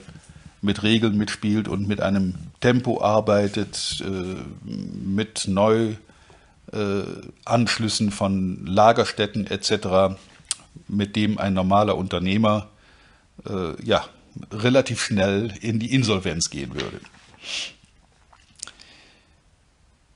mit 0.62 0.84
Regeln 0.84 1.16
mitspielt 1.16 1.66
und 1.66 1.88
mit 1.88 2.00
einem 2.00 2.34
Tempo 2.60 3.00
arbeitet, 3.02 4.00
äh, 4.06 4.36
mit 4.64 5.48
Neuanschlüssen 6.72 8.10
von 8.10 8.66
Lagerstätten 8.66 9.46
etc., 9.46 10.16
mit 10.86 11.16
dem 11.16 11.38
ein 11.38 11.54
normaler 11.54 11.96
Unternehmer 11.96 12.68
äh, 13.48 13.82
ja, 13.84 14.04
relativ 14.52 15.02
schnell 15.02 15.52
in 15.60 15.78
die 15.78 15.92
Insolvenz 15.92 16.50
gehen 16.50 16.74
würde. 16.74 17.00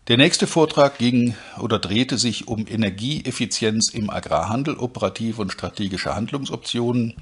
Der 0.08 0.16
nächste 0.16 0.46
Vortrag 0.46 0.98
ging 0.98 1.34
oder 1.60 1.78
drehte 1.78 2.18
sich 2.18 2.48
um 2.48 2.66
Energieeffizienz 2.66 3.90
im 3.90 4.10
Agrarhandel, 4.10 4.76
operative 4.76 5.40
und 5.40 5.52
strategische 5.52 6.14
Handlungsoptionen. 6.14 7.14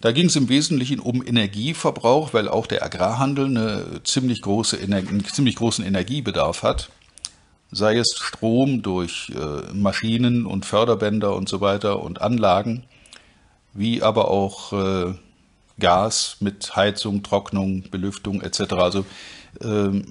Da 0.00 0.12
ging 0.12 0.26
es 0.26 0.36
im 0.36 0.48
Wesentlichen 0.48 1.00
um 1.00 1.26
Energieverbrauch, 1.26 2.32
weil 2.34 2.48
auch 2.48 2.66
der 2.66 2.84
Agrarhandel 2.84 3.46
eine 3.46 4.02
ziemlich 4.04 4.42
große, 4.42 4.78
einen 4.78 5.24
ziemlich 5.24 5.56
großen 5.56 5.84
Energiebedarf 5.84 6.62
hat. 6.62 6.90
Sei 7.72 7.96
es 7.96 8.14
Strom 8.16 8.82
durch 8.82 9.32
äh, 9.34 9.72
Maschinen 9.72 10.46
und 10.46 10.66
Förderbänder 10.66 11.34
und 11.34 11.48
so 11.48 11.60
weiter 11.60 12.02
und 12.02 12.20
Anlagen, 12.20 12.84
wie 13.74 14.02
aber 14.02 14.30
auch 14.30 14.72
äh, 14.72 15.14
Gas 15.78 16.36
mit 16.40 16.74
Heizung, 16.76 17.22
Trocknung, 17.22 17.84
Belüftung 17.90 18.42
etc. 18.42 18.72
Also 18.72 19.06
äh, 19.60 20.02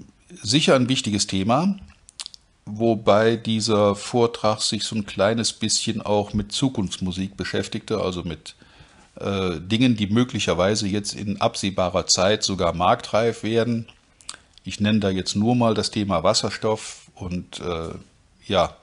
sicher 0.42 0.76
ein 0.76 0.90
wichtiges 0.90 1.28
Thema 1.28 1.76
wobei 2.78 3.36
dieser 3.36 3.96
Vortrag 3.96 4.62
sich 4.62 4.84
so 4.84 4.96
ein 4.96 5.06
kleines 5.06 5.54
bisschen 5.54 6.02
auch 6.02 6.34
mit 6.34 6.52
Zukunftsmusik 6.52 7.36
beschäftigte, 7.38 8.02
also 8.02 8.24
mit 8.24 8.56
äh, 9.20 9.60
Dingen, 9.60 9.96
die 9.96 10.08
möglicherweise 10.08 10.88
jetzt 10.88 11.14
in 11.14 11.42
absehbarer 11.42 12.08
Zeit 12.08 12.44
sogar 12.44 12.74
marktreif 12.74 13.44
werden. 13.44 13.88
Ich 14.64 14.80
nenne 14.80 15.00
da 15.00 15.10
jetzt 15.10 15.36
nur 15.36 15.56
mal 15.56 15.74
das 15.74 15.92
Thema 15.92 16.24
Wasserstoff 16.24 17.09
und 17.20 17.60
äh, 17.60 17.90
ja, 18.48 18.76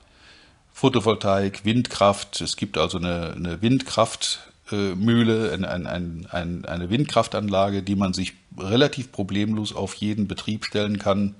Photovoltaik, 0.73 1.65
Windkraft. 1.65 2.41
Es 2.41 2.55
gibt 2.55 2.77
also 2.77 2.97
eine, 2.97 3.33
eine 3.35 3.61
Windkraft 3.61 4.47
Mühle, 4.71 5.53
ein, 5.53 5.63
ein, 5.63 6.27
ein, 6.29 6.65
eine 6.65 6.89
Windkraftanlage, 6.89 7.83
die 7.83 7.95
man 7.95 8.13
sich 8.13 8.33
relativ 8.57 9.11
problemlos 9.11 9.73
auf 9.73 9.93
jeden 9.95 10.27
Betrieb 10.27 10.65
stellen 10.65 10.99
kann, 10.99 11.35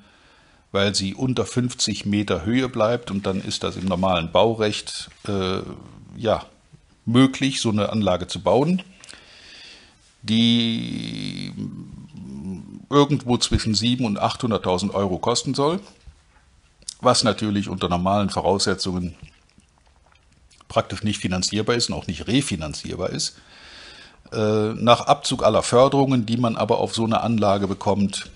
weil 0.72 0.96
sie 0.96 1.14
unter 1.14 1.46
50 1.46 2.06
Meter 2.06 2.46
Höhe 2.46 2.70
bleibt 2.70 3.12
und 3.12 3.26
dann 3.26 3.42
ist 3.42 3.64
das 3.64 3.76
im 3.76 3.86
normalen 3.86 4.32
Baurecht 4.32 5.10
äh, 5.28 5.60
ja, 6.16 6.46
möglich, 7.06 7.60
so 7.60 7.70
eine 7.70 7.90
Anlage 7.90 8.28
zu 8.28 8.42
bauen, 8.42 8.82
die 10.22 11.52
irgendwo 12.90 13.38
zwischen 13.38 13.74
700.000 13.74 14.06
und 14.06 14.20
800.000 14.22 14.94
Euro 14.94 15.18
kosten 15.18 15.54
soll, 15.54 15.80
was 17.02 17.24
natürlich 17.24 17.70
unter 17.70 17.90
normalen 17.90 18.30
Voraussetzungen 18.30 19.16
praktisch 20.68 21.04
nicht 21.04 21.20
finanzierbar 21.20 21.76
ist 21.76 21.90
und 21.90 21.96
auch 21.96 22.08
nicht 22.08 22.28
refinanzierbar 22.28 23.10
ist. 23.10 23.38
Äh, 24.32 24.74
nach 24.74 25.02
Abzug 25.02 25.44
aller 25.44 25.64
Förderungen, 25.64 26.26
die 26.26 26.38
man 26.38 26.58
aber 26.58 26.80
auf 26.80 26.94
so 26.94 27.06
eine 27.06 27.22
Anlage 27.22 27.68
bekommt, 27.68 28.30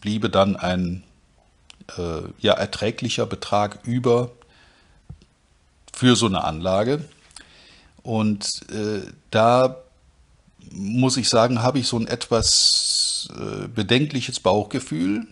bliebe 0.00 0.28
dann 0.28 0.56
ein 0.56 1.02
äh, 1.96 2.22
ja, 2.40 2.52
erträglicher 2.52 3.26
Betrag 3.26 3.78
über 3.84 4.30
für 5.92 6.16
so 6.16 6.26
eine 6.26 6.44
Anlage. 6.44 7.04
Und 8.02 8.62
äh, 8.70 9.02
da 9.30 9.76
muss 10.70 11.16
ich 11.16 11.28
sagen, 11.28 11.62
habe 11.62 11.78
ich 11.78 11.88
so 11.88 11.98
ein 11.98 12.06
etwas 12.06 13.28
äh, 13.32 13.68
bedenkliches 13.68 14.40
Bauchgefühl, 14.40 15.26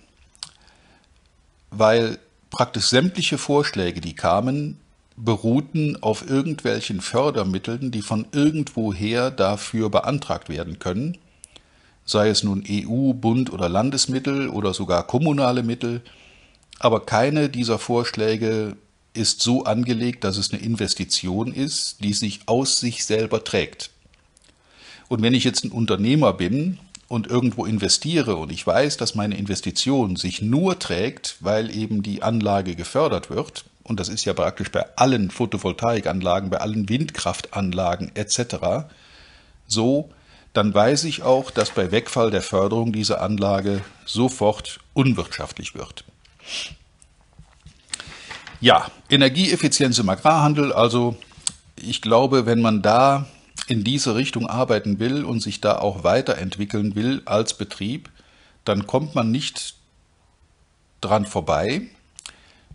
weil 1.71 2.19
praktisch 2.50 2.87
sämtliche 2.87 3.38
Vorschläge, 3.38 4.00
die 4.00 4.15
kamen, 4.15 4.79
beruhten 5.17 6.03
auf 6.03 6.29
irgendwelchen 6.29 7.00
Fördermitteln, 7.00 7.91
die 7.91 8.03
von 8.03 8.26
irgendwoher 8.33 9.31
dafür 9.31 9.88
beantragt 9.88 10.49
werden 10.49 10.79
können, 10.79 11.19
sei 12.05 12.29
es 12.29 12.43
nun 12.43 12.65
EU, 12.69 13.12
Bund 13.15 13.53
oder 13.53 13.69
Landesmittel 13.69 14.49
oder 14.49 14.75
sogar 14.75 15.07
kommunale 15.07 15.62
Mittel, 15.62 16.03
aber 16.79 17.05
keine 17.07 17.49
dieser 17.49 17.79
Vorschläge 17.79 18.76
ist 19.15 19.41
so 19.41 19.65
angelegt, 19.65 20.25
dass 20.25 20.37
es 20.37 20.53
eine 20.53 20.62
Investition 20.62 21.53
ist, 21.53 22.03
die 22.05 22.12
sich 22.12 22.41
aus 22.47 22.79
sich 22.79 23.07
selber 23.07 23.43
trägt. 23.45 23.91
Und 25.09 25.23
wenn 25.23 25.35
ich 25.35 25.45
jetzt 25.45 25.65
ein 25.65 25.73
Unternehmer 25.73 26.33
bin 26.35 26.79
und 27.09 27.29
irgendwo 27.29 27.65
investiere 27.65 28.37
und 28.37 28.51
ich 28.51 28.67
weiß, 28.67 28.97
dass 28.97 29.15
meine 29.15 29.37
Investition 29.37 30.17
sich 30.17 30.43
nur 30.43 30.79
trägt, 30.79 31.37
weil 31.41 31.75
eben 31.75 32.03
die 32.03 32.23
Anlage 32.23 32.75
gefördert 32.75 33.31
wird, 33.31 33.65
und 33.83 34.01
das 34.01 34.09
ist 34.09 34.25
ja 34.25 34.33
praktisch 34.33 34.73
bei 34.73 34.85
allen 34.97 35.31
Photovoltaikanlagen, 35.31 36.51
bei 36.51 36.59
allen 36.59 36.89
Windkraftanlagen 36.89 38.11
etc., 38.15 38.87
so, 39.69 40.11
dann 40.53 40.73
weiß 40.73 41.05
ich 41.05 41.23
auch, 41.23 41.51
dass 41.51 41.71
bei 41.71 41.91
Wegfall 41.91 42.31
der 42.31 42.43
Förderung 42.43 42.93
diese 42.93 43.21
Anlage 43.21 43.83
sofort 44.07 44.81
unwirtschaftlich 44.95 45.75
wird. 45.75 46.05
Ja, 48.61 48.91
Energieeffizienz 49.11 49.99
im 49.99 50.09
Agrarhandel, 50.09 50.73
also 50.73 51.17
ich 51.77 52.01
glaube, 52.01 52.47
wenn 52.47 52.63
man 52.63 52.81
da 52.81 53.27
in 53.69 53.85
diese 53.85 54.15
Richtung 54.15 54.47
arbeiten 54.47 54.99
will 54.99 55.25
und 55.25 55.41
sich 55.41 55.61
da 55.61 55.79
auch 55.79 56.05
weiterentwickeln 56.05 56.95
will 56.95 57.23
als 57.25 57.55
Betrieb, 57.55 58.11
dann 58.65 58.87
kommt 58.87 59.15
man 59.15 59.31
nicht 59.31 59.75
dran 61.01 61.27
vorbei, 61.27 61.83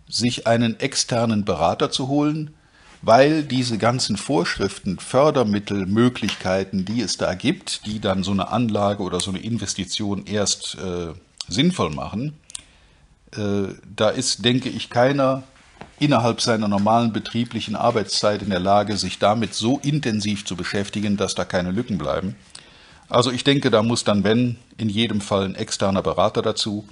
sich 0.08 0.46
einen 0.46 0.78
externen 0.80 1.44
Berater 1.44 1.90
zu 1.90 2.08
holen, 2.08 2.54
weil 3.00 3.42
diese 3.42 3.78
ganzen 3.78 4.16
Vorschriften, 4.16 4.98
Fördermittel, 4.98 5.86
Möglichkeiten, 5.86 6.84
die 6.84 7.00
es 7.00 7.16
da 7.16 7.34
gibt, 7.34 7.84
die 7.86 8.00
dann 8.00 8.22
so 8.22 8.30
eine 8.30 8.48
Anlage 8.48 9.02
oder 9.02 9.18
so 9.20 9.30
eine 9.30 9.40
Investition 9.40 10.24
erst 10.26 10.76
äh, 10.76 11.12
sinnvoll 11.48 11.90
machen, 11.90 12.34
äh, 13.36 13.74
da 13.96 14.10
ist, 14.10 14.44
denke 14.44 14.68
ich, 14.68 14.88
keiner 14.88 15.42
innerhalb 15.98 16.40
seiner 16.40 16.68
normalen 16.68 17.12
betrieblichen 17.12 17.76
Arbeitszeit 17.76 18.42
in 18.42 18.50
der 18.50 18.60
Lage, 18.60 18.96
sich 18.96 19.18
damit 19.18 19.54
so 19.54 19.78
intensiv 19.78 20.44
zu 20.44 20.56
beschäftigen, 20.56 21.16
dass 21.16 21.34
da 21.34 21.44
keine 21.44 21.70
Lücken 21.70 21.98
bleiben. 21.98 22.36
Also 23.08 23.30
ich 23.30 23.44
denke, 23.44 23.70
da 23.70 23.82
muss 23.82 24.04
dann, 24.04 24.24
wenn, 24.24 24.56
in 24.78 24.88
jedem 24.88 25.20
Fall 25.20 25.44
ein 25.44 25.54
externer 25.54 26.02
Berater 26.02 26.42
dazu, 26.42 26.88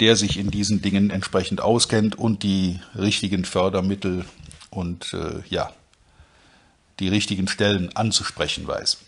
der 0.00 0.16
sich 0.16 0.38
in 0.38 0.50
diesen 0.50 0.82
Dingen 0.82 1.10
entsprechend 1.10 1.60
auskennt 1.60 2.18
und 2.18 2.42
die 2.42 2.80
richtigen 2.94 3.44
Fördermittel 3.44 4.24
und 4.70 5.14
äh, 5.14 5.42
ja, 5.48 5.70
die 7.00 7.08
richtigen 7.08 7.48
Stellen 7.48 7.94
anzusprechen 7.94 8.66
weiß. 8.66 8.98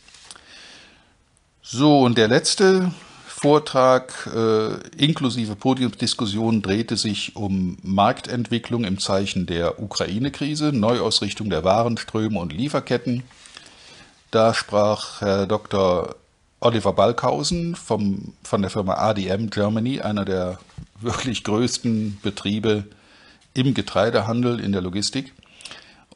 So, 1.63 2.01
und 2.01 2.17
der 2.17 2.29
letzte 2.29 2.93
Vortrag 3.41 4.29
äh, 4.35 4.81
inklusive 4.97 5.55
Podiumsdiskussion 5.55 6.61
drehte 6.61 6.97
sich 6.97 7.37
um 7.37 7.79
Marktentwicklung 7.83 8.83
im 8.83 8.99
Zeichen 8.99 9.47
der 9.47 9.81
Ukraine-Krise, 9.81 10.73
Neuausrichtung 10.73 11.49
der 11.49 11.63
Warenströme 11.63 12.41
und 12.41 12.53
Lieferketten. 12.53 13.23
Da 14.33 14.55
sprach 14.55 15.21
Herr 15.21 15.47
Dr. 15.47 16.17
Oliver 16.59 16.93
Balkhausen 16.93 17.77
vom, 17.77 18.33
von 18.43 18.61
der 18.61 18.73
Firma 18.73 18.95
ADM 18.95 19.51
Germany, 19.51 20.01
einer 20.01 20.25
der 20.25 20.59
wirklich 21.01 21.45
größten 21.45 22.19
Betriebe 22.21 22.87
im 23.55 23.73
Getreidehandel 23.73 24.59
in 24.59 24.73
der 24.73 24.81
Logistik. 24.81 25.33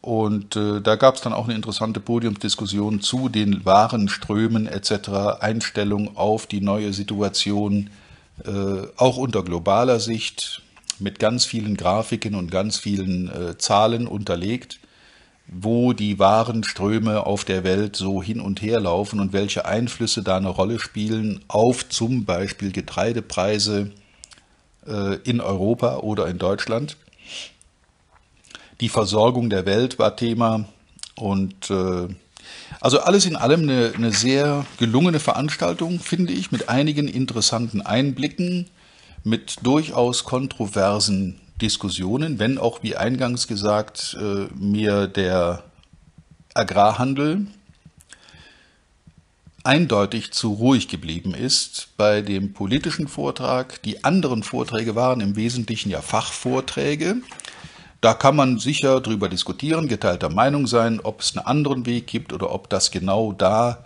Und 0.03 0.57
äh, 0.57 0.81
da 0.81 0.97
gab 0.97 1.15
es 1.15 1.21
dann 1.21 1.33
auch 1.33 1.45
eine 1.45 1.55
interessante 1.55 2.01
Podiumsdiskussion 2.01 3.01
zu 3.01 3.29
den 3.29 3.65
Warenströmen 3.65 4.67
etc., 4.67 5.39
Einstellung 5.39 6.17
auf 6.17 6.49
die 6.49 6.61
neue 6.61 6.93
Situation, 6.93 7.89
äh, 8.45 8.51
auch 8.97 9.17
unter 9.17 9.45
globaler 9.45 10.01
Sicht, 10.01 10.61
mit 10.99 11.21
ganz 11.21 11.45
vielen 11.45 11.77
Grafiken 11.77 12.35
und 12.35 12.51
ganz 12.51 12.79
vielen 12.79 13.29
äh, 13.29 13.59
Zahlen 13.59 14.09
unterlegt, 14.09 14.81
wo 15.47 15.93
die 15.93 16.19
Warenströme 16.19 17.25
auf 17.25 17.45
der 17.45 17.63
Welt 17.63 17.95
so 17.95 18.23
hin 18.23 18.41
und 18.41 18.61
her 18.61 18.81
laufen 18.81 19.21
und 19.21 19.33
welche 19.33 19.67
Einflüsse 19.67 20.23
da 20.25 20.37
eine 20.37 20.49
Rolle 20.49 20.81
spielen 20.81 21.41
auf 21.47 21.89
zum 21.89 22.25
Beispiel 22.25 22.73
Getreidepreise 22.73 23.93
äh, 24.85 25.17
in 25.23 25.41
Europa 25.41 25.99
oder 25.99 26.27
in 26.27 26.39
Deutschland. 26.39 26.97
Die 28.81 28.89
Versorgung 28.89 29.51
der 29.51 29.67
Welt 29.67 29.99
war 29.99 30.17
Thema 30.17 30.65
und 31.15 31.71
äh, 31.71 32.09
also 32.81 33.01
alles 33.01 33.27
in 33.27 33.37
allem 33.37 33.63
eine, 33.63 33.93
eine 33.95 34.13
sehr 34.13 34.67
gelungene 34.79 35.21
Veranstaltung, 35.21 36.01
finde 36.01 36.33
ich, 36.33 36.51
mit 36.51 36.69
einigen 36.69 37.07
interessanten 37.07 37.81
Einblicken, 37.81 38.69
mit 39.25 39.59
durchaus 39.63 40.25
kontroversen 40.25 41.41
Diskussionen, 41.61 42.39
wenn 42.39 42.59
auch, 42.59 42.83
wie 42.83 42.97
eingangs 42.97 43.47
gesagt, 43.47 44.17
äh, 44.21 44.49
mir 44.55 45.07
der 45.07 45.63
Agrarhandel 46.55 47.47
eindeutig 49.65 50.33
zu 50.33 50.53
ruhig 50.53 50.89
geblieben 50.89 51.35
ist 51.35 51.89
bei 51.97 52.21
dem 52.21 52.53
politischen 52.53 53.07
Vortrag. 53.07 53.81
Die 53.83 54.03
anderen 54.03 54.43
Vorträge 54.43 54.97
waren 54.97 55.21
im 55.21 55.37
Wesentlichen 55.37 55.91
ja 55.91 56.03
Fachvorträge, 56.03 57.19
da 58.03 58.15
kann 58.15 58.35
man 58.35 58.59
sicher 58.59 59.01
drüber 59.01 59.29
diskutieren, 59.29 59.87
geteilter 59.87 60.29
Meinung 60.29 60.67
sein, 60.67 60.99
ob 61.01 61.21
es 61.21 61.37
einen 61.37 61.47
anderen 61.47 61.87
Weg 61.87 62.09
gibt 62.09 62.33
oder 62.33 62.53
ob 62.53 62.69
das 62.69 62.91
genau 62.91 63.33
da 63.33 63.85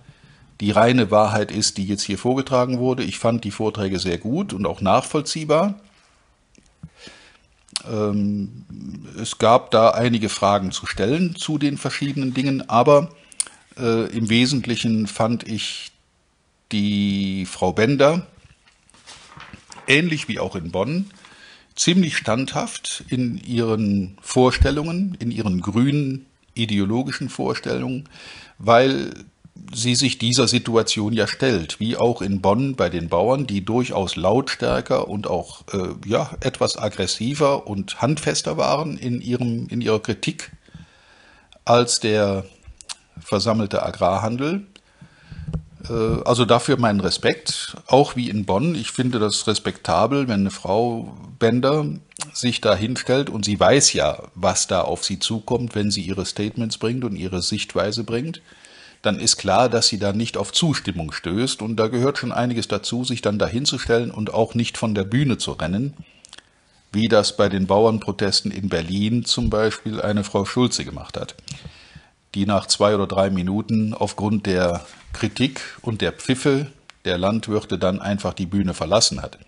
die 0.62 0.70
reine 0.70 1.10
Wahrheit 1.10 1.52
ist, 1.52 1.76
die 1.76 1.84
jetzt 1.84 2.02
hier 2.02 2.16
vorgetragen 2.16 2.78
wurde. 2.78 3.04
Ich 3.04 3.18
fand 3.18 3.44
die 3.44 3.50
Vorträge 3.50 3.98
sehr 3.98 4.16
gut 4.16 4.54
und 4.54 4.66
auch 4.66 4.80
nachvollziehbar. 4.80 5.74
Ähm, 7.86 8.64
es 9.20 9.36
gab 9.36 9.70
da 9.70 9.90
einige 9.90 10.30
Fragen 10.30 10.72
zu 10.72 10.86
stellen 10.86 11.36
zu 11.36 11.58
den 11.58 11.76
verschiedenen 11.76 12.32
Dingen, 12.32 12.70
aber 12.70 13.10
äh, 13.78 14.06
im 14.16 14.30
Wesentlichen 14.30 15.06
fand 15.08 15.46
ich 15.46 15.92
die 16.72 17.44
Frau 17.44 17.74
Bender, 17.74 18.26
ähnlich 19.86 20.26
wie 20.26 20.40
auch 20.40 20.56
in 20.56 20.70
Bonn, 20.70 21.10
ziemlich 21.76 22.16
standhaft 22.16 23.04
in 23.08 23.38
ihren 23.38 24.18
Vorstellungen, 24.20 25.16
in 25.20 25.30
ihren 25.30 25.60
grünen 25.60 26.26
ideologischen 26.54 27.28
Vorstellungen, 27.28 28.08
weil 28.58 29.12
sie 29.74 29.94
sich 29.94 30.18
dieser 30.18 30.48
Situation 30.48 31.12
ja 31.12 31.26
stellt, 31.26 31.80
wie 31.80 31.96
auch 31.96 32.22
in 32.22 32.40
Bonn 32.40 32.76
bei 32.76 32.88
den 32.88 33.08
Bauern, 33.08 33.46
die 33.46 33.64
durchaus 33.64 34.16
lautstärker 34.16 35.08
und 35.08 35.26
auch 35.26 35.64
äh, 35.72 35.94
ja, 36.06 36.30
etwas 36.40 36.78
aggressiver 36.78 37.66
und 37.66 38.00
handfester 38.00 38.56
waren 38.56 38.96
in, 38.98 39.20
ihrem, 39.20 39.66
in 39.68 39.80
ihrer 39.80 40.00
Kritik 40.00 40.52
als 41.64 42.00
der 42.00 42.44
versammelte 43.18 43.82
Agrarhandel. 43.82 44.66
Äh, 45.88 46.22
also 46.24 46.44
dafür 46.44 46.78
meinen 46.78 47.00
Respekt, 47.00 47.76
auch 47.86 48.16
wie 48.16 48.28
in 48.28 48.44
Bonn. 48.44 48.74
Ich 48.74 48.90
finde 48.90 49.18
das 49.18 49.46
respektabel, 49.46 50.28
wenn 50.28 50.40
eine 50.40 50.50
Frau 50.50 51.16
Bender 51.38 51.86
sich 52.32 52.60
da 52.60 52.74
hinstellt 52.74 53.30
und 53.30 53.44
sie 53.44 53.58
weiß 53.58 53.92
ja, 53.92 54.22
was 54.34 54.66
da 54.66 54.82
auf 54.82 55.04
sie 55.04 55.18
zukommt, 55.18 55.74
wenn 55.74 55.90
sie 55.90 56.02
ihre 56.02 56.26
Statements 56.26 56.78
bringt 56.78 57.04
und 57.04 57.16
ihre 57.16 57.42
Sichtweise 57.42 58.04
bringt. 58.04 58.40
dann 59.02 59.20
ist 59.20 59.36
klar, 59.36 59.68
dass 59.68 59.86
sie 59.86 59.98
da 59.98 60.12
nicht 60.12 60.36
auf 60.36 60.52
Zustimmung 60.52 61.12
stößt. 61.12 61.62
Und 61.62 61.76
da 61.76 61.86
gehört 61.86 62.18
schon 62.18 62.32
einiges 62.32 62.66
dazu, 62.66 63.04
sich 63.04 63.22
dann 63.22 63.38
dahinzustellen 63.38 64.10
und 64.10 64.34
auch 64.34 64.54
nicht 64.54 64.76
von 64.76 64.94
der 64.96 65.04
Bühne 65.04 65.38
zu 65.38 65.52
rennen, 65.52 65.94
wie 66.92 67.06
das 67.06 67.36
bei 67.36 67.48
den 67.48 67.66
Bauernprotesten 67.66 68.50
in 68.50 68.68
Berlin 68.68 69.24
zum 69.24 69.48
Beispiel 69.48 70.00
eine 70.00 70.24
Frau 70.24 70.44
Schulze 70.44 70.84
gemacht 70.84 71.16
hat, 71.16 71.36
die 72.36 72.46
nach 72.46 72.66
zwei 72.66 72.94
oder 72.94 73.06
drei 73.06 73.30
Minuten 73.30 73.94
aufgrund 73.94 74.44
der 74.46 74.84
Kritik 75.14 75.60
und 75.80 76.02
der 76.02 76.12
Pfiffe 76.12 76.70
der 77.06 77.16
Landwirte 77.16 77.78
dann 77.78 78.00
einfach 78.00 78.34
die 78.34 78.44
Bühne 78.44 78.74
verlassen 78.74 79.22
hat. 79.22 79.38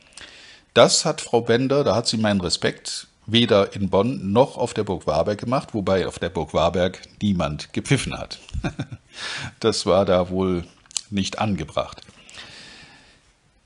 Das 0.73 1.05
hat 1.05 1.21
Frau 1.21 1.43
Bender, 1.43 1.85
da 1.85 1.95
hat 1.95 2.09
sie 2.09 2.17
meinen 2.17 2.41
Respekt, 2.41 3.09
weder 3.27 3.75
in 3.75 3.91
Bonn 3.91 4.33
noch 4.33 4.57
auf 4.57 4.73
der 4.73 4.85
Burg 4.85 5.07
Warberg 5.07 5.39
gemacht, 5.39 5.75
wobei 5.75 6.07
auf 6.07 6.19
der 6.19 6.31
Burg 6.31 6.55
Warberg 6.55 7.03
niemand 7.21 7.75
gepfiffen 7.75 8.17
hat. 8.17 8.39
das 9.61 9.85
war 9.85 10.07
da 10.07 10.31
wohl 10.31 10.65
nicht 11.11 11.39
angebracht. 11.39 12.01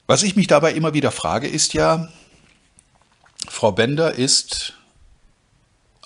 Was 0.08 0.24
ich 0.24 0.34
mich 0.34 0.48
dabei 0.48 0.72
immer 0.72 0.94
wieder 0.94 1.12
frage, 1.12 1.46
ist 1.46 1.74
ja, 1.74 2.08
Frau 3.48 3.70
Bender 3.70 4.14
ist 4.14 4.74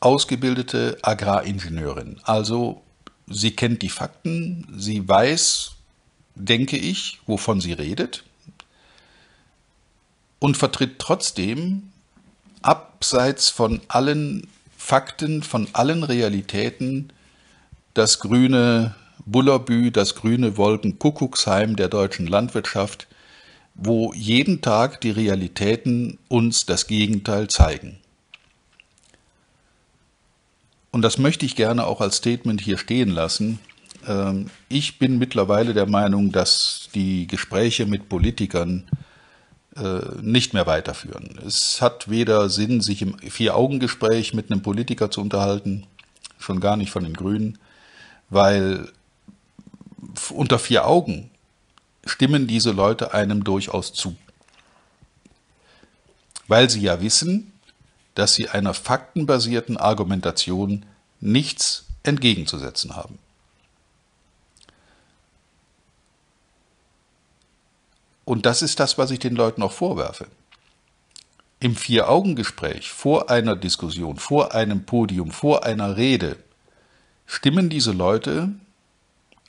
ausgebildete 0.01 0.99
Agraringenieurin. 1.01 2.21
Also 2.25 2.83
sie 3.27 3.51
kennt 3.51 3.83
die 3.83 3.89
Fakten, 3.89 4.67
sie 4.77 5.07
weiß, 5.07 5.73
denke 6.35 6.77
ich, 6.77 7.19
wovon 7.27 7.61
sie 7.61 7.73
redet 7.73 8.25
und 10.39 10.57
vertritt 10.57 10.99
trotzdem 10.99 11.91
abseits 12.63 13.49
von 13.49 13.81
allen 13.89 14.47
Fakten, 14.77 15.43
von 15.43 15.69
allen 15.73 16.03
Realitäten 16.03 17.13
das 17.95 18.21
grüne 18.21 18.95
Bullerbü, 19.25 19.91
das 19.91 20.15
grüne 20.15 20.57
Wolkenkuckucksheim 20.57 21.77
der 21.77 21.89
deutschen 21.89 22.27
Landwirtschaft, 22.27 23.09
wo 23.75 24.13
jeden 24.13 24.61
Tag 24.61 25.01
die 25.01 25.11
Realitäten 25.11 26.19
uns 26.29 26.67
das 26.67 26.87
Gegenteil 26.87 27.49
zeigen. 27.49 27.99
Und 30.97 31.03
das 31.03 31.19
möchte 31.19 31.45
ich 31.45 31.57
gerne 31.57 31.87
auch 31.87 32.01
als 32.01 32.17
Statement 32.17 32.59
hier 32.59 32.79
stehen 32.79 33.11
lassen. 33.11 33.59
Ähm, 34.09 34.49
ich 34.71 34.99
bin 34.99 35.19
mittlerweile 35.19 35.75
der 35.75 35.85
Meinung, 35.85 36.33
dass 36.33 36.89
die 36.95 37.27
Gespräche 37.27 37.85
mit 37.85 38.09
Politikern 38.09 38.89
äh, 39.77 40.01
nicht 40.23 40.55
mehr 40.55 40.67
weiterführen. 40.67 41.39
Es 41.47 41.83
hat 41.83 42.09
weder 42.09 42.49
Sinn, 42.49 42.81
sich 42.81 43.03
im 43.03 43.19
Vier-Augen-Gespräch 43.19 44.33
mit 44.33 44.51
einem 44.51 44.63
Politiker 44.63 45.11
zu 45.11 45.21
unterhalten, 45.21 45.87
schon 46.39 46.61
gar 46.61 46.79
nicht 46.79 46.93
von 46.93 47.05
den 47.05 47.13
Grünen, 47.13 47.59
weil 48.31 48.91
unter 50.31 50.59
vier 50.59 50.87
Augen 50.87 51.29
stimmen 52.07 52.47
diese 52.47 52.71
Leute 52.71 53.13
einem 53.13 53.45
durchaus 53.45 53.93
zu. 53.93 54.17
Weil 56.49 56.71
sie 56.71 56.81
ja 56.81 57.03
wissen, 57.03 57.53
dass 58.17 58.35
sie 58.35 58.49
einer 58.49 58.75
faktenbasierten 58.75 59.77
Argumentation 59.77 60.85
nichts 61.21 61.85
entgegenzusetzen 62.03 62.97
haben. 62.97 63.19
Und 68.25 68.45
das 68.45 68.63
ist 68.63 68.81
das, 68.81 68.99
was 68.99 69.13
ich 69.13 69.21
den 69.21 69.37
Leuten 69.37 69.63
auch 69.63 69.71
vorwerfe. 69.71 70.27
Im 71.61 71.77
Vier-Augen-Gespräch, 71.77 72.91
vor 72.91 73.31
einer 73.31 73.55
Diskussion, 73.55 74.17
vor 74.17 74.55
einem 74.55 74.85
Podium, 74.85 75.31
vor 75.31 75.65
einer 75.65 75.97
Rede, 75.97 76.37
stimmen 77.27 77.69
diese 77.69 77.93
Leute 77.93 78.51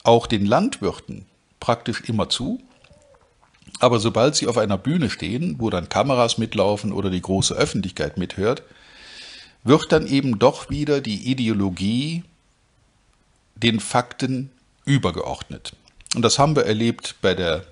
auch 0.04 0.28
den 0.28 0.46
Landwirten 0.46 1.26
praktisch 1.60 2.02
immer 2.02 2.30
zu. 2.30 2.62
Aber 3.80 4.00
sobald 4.00 4.36
sie 4.36 4.48
auf 4.48 4.58
einer 4.58 4.78
Bühne 4.78 5.10
stehen, 5.10 5.56
wo 5.60 5.70
dann 5.70 5.90
Kameras 5.90 6.38
mitlaufen 6.38 6.92
oder 6.92 7.10
die 7.10 7.22
große 7.22 7.54
Öffentlichkeit 7.54 8.18
mithört, 8.18 8.64
wird 9.64 9.92
dann 9.92 10.08
eben 10.08 10.40
doch 10.40 10.70
wieder 10.70 11.02
die 11.02 11.30
Ideologie 11.30 12.24
den 13.56 13.80
Fakten 13.80 14.52
übergeordnet. 14.86 15.74
Und 16.16 16.22
das 16.22 16.40
haben 16.40 16.56
wir 16.56 16.66
erlebt 16.66 17.16
bei 17.22 17.34
der 17.34 17.66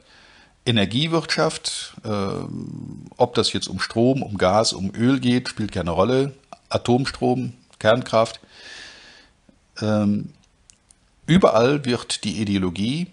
Energiewirtschaft, 0.65 1.95
äh, 2.03 2.09
ob 3.17 3.35
das 3.35 3.53
jetzt 3.53 3.67
um 3.67 3.79
Strom, 3.79 4.23
um 4.23 4.37
Gas, 4.37 4.73
um 4.73 4.93
Öl 4.95 5.19
geht, 5.19 5.47
spielt 5.47 5.71
keine 5.71 5.91
Rolle. 5.91 6.33
Atomstrom, 6.69 7.53
Kernkraft. 7.79 8.39
Ähm, 9.79 10.33
überall 11.27 11.85
wird 11.85 12.23
die 12.23 12.41
Ideologie 12.41 13.07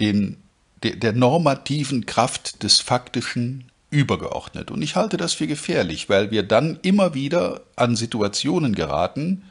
den, 0.00 0.36
de, 0.84 0.96
der 0.96 1.12
normativen 1.12 2.06
Kraft 2.06 2.62
des 2.62 2.80
Faktischen 2.80 3.70
übergeordnet. 3.90 4.70
Und 4.70 4.82
ich 4.82 4.96
halte 4.96 5.16
das 5.16 5.32
für 5.32 5.46
gefährlich, 5.46 6.08
weil 6.08 6.30
wir 6.30 6.42
dann 6.42 6.78
immer 6.82 7.14
wieder 7.14 7.62
an 7.76 7.96
Situationen 7.96 8.74
geraten, 8.74 9.44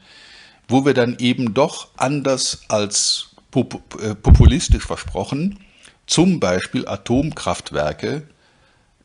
wo 0.67 0.85
wir 0.85 0.93
dann 0.93 1.17
eben 1.19 1.53
doch 1.53 1.89
anders 1.97 2.63
als 2.67 3.29
äh, 3.55 4.15
populistisch 4.15 4.85
versprochen 4.85 5.59
zum 6.05 6.39
Beispiel 6.39 6.87
Atomkraftwerke 6.87 8.23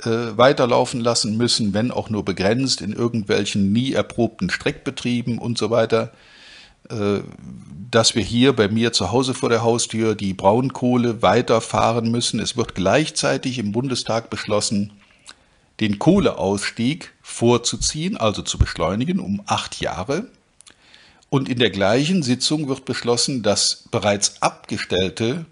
äh, 0.03 0.09
weiterlaufen 0.09 1.01
lassen 1.01 1.37
müssen, 1.37 1.75
wenn 1.75 1.91
auch 1.91 2.11
nur 2.11 2.25
begrenzt 2.25 2.81
in 2.81 2.93
irgendwelchen 2.93 3.73
nie 3.73 3.93
erprobten 3.93 4.51
Streckbetrieben 4.51 5.39
und 5.39 5.59
so 5.59 5.71
weiter, 5.71 6.13
dass 7.91 8.15
wir 8.15 8.23
hier 8.23 8.55
bei 8.55 8.69
mir 8.69 8.93
zu 8.93 9.13
Hause 9.13 9.35
vor 9.35 9.49
der 9.49 9.63
Haustür 9.63 10.15
die 10.15 10.35
Braunkohle 10.35 11.23
weiterfahren 11.23 12.11
müssen. 12.11 12.41
Es 12.41 12.57
wird 12.57 12.75
gleichzeitig 12.75 13.59
im 13.59 13.73
Bundestag 13.73 14.31
beschlossen, 14.31 14.93
den 15.81 15.99
Kohleausstieg 15.99 17.13
vorzuziehen, 17.23 18.17
also 18.17 18.43
zu 18.43 18.59
beschleunigen 18.59 19.21
um 19.21 19.43
acht 19.47 19.81
Jahre. 19.81 20.27
Und 21.31 21.49
in 21.49 21.59
der 21.59 21.71
gleichen 21.71 22.23
Sitzung 22.23 22.69
wird 22.69 22.85
beschlossen, 22.85 23.43
dass 23.43 23.85
bereits 23.91 24.41
abgestellte 24.43 25.45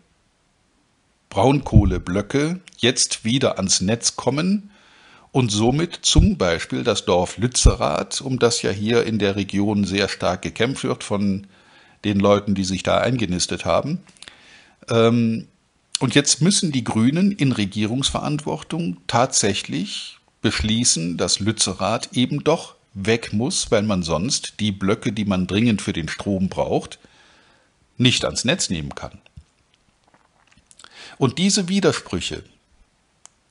Braunkohleblöcke 1.29 2.61
jetzt 2.79 3.25
wieder 3.25 3.59
ans 3.59 3.81
Netz 3.81 4.17
kommen 4.17 4.71
und 5.37 5.51
somit 5.51 5.99
zum 6.01 6.39
Beispiel 6.39 6.83
das 6.83 7.05
Dorf 7.05 7.37
Lützerath, 7.37 8.23
um 8.23 8.39
das 8.39 8.63
ja 8.63 8.71
hier 8.71 9.05
in 9.05 9.19
der 9.19 9.37
Region 9.37 9.85
sehr 9.85 10.09
stark 10.09 10.41
gekämpft 10.41 10.83
wird 10.85 11.05
von 11.05 11.47
den 12.07 12.19
Leuten, 12.19 12.55
die 12.55 12.65
sich 12.65 12.83
da 12.83 13.03
eingenistet 13.03 13.67
haben. 13.67 14.01
Ähm, 14.89 15.47
und 15.99 16.15
jetzt 16.15 16.41
müssen 16.41 16.73
die 16.73 16.85
Grünen 16.85 17.33
in 17.33 17.53
Regierungsverantwortung 17.53 18.97
tatsächlich 19.09 20.17
beschließen, 20.41 21.19
dass 21.19 21.39
Lützerath 21.39 22.15
eben 22.15 22.43
doch 22.43 22.75
weg 22.95 23.35
muss, 23.35 23.71
weil 23.71 23.83
man 23.83 24.03
sonst 24.03 24.55
die 24.59 24.73
Blöcke, 24.73 25.13
die 25.13 25.27
man 25.27 25.47
dringend 25.47 25.83
für 25.83 25.93
den 25.93 26.09
Strom 26.09 26.49
braucht, 26.49 26.99
nicht 27.99 28.25
ans 28.25 28.47
Netz 28.47 28.71
nehmen 28.71 28.95
kann. 28.95 29.19
Und 31.19 31.37
diese 31.37 31.69
Widersprüche, 31.69 32.43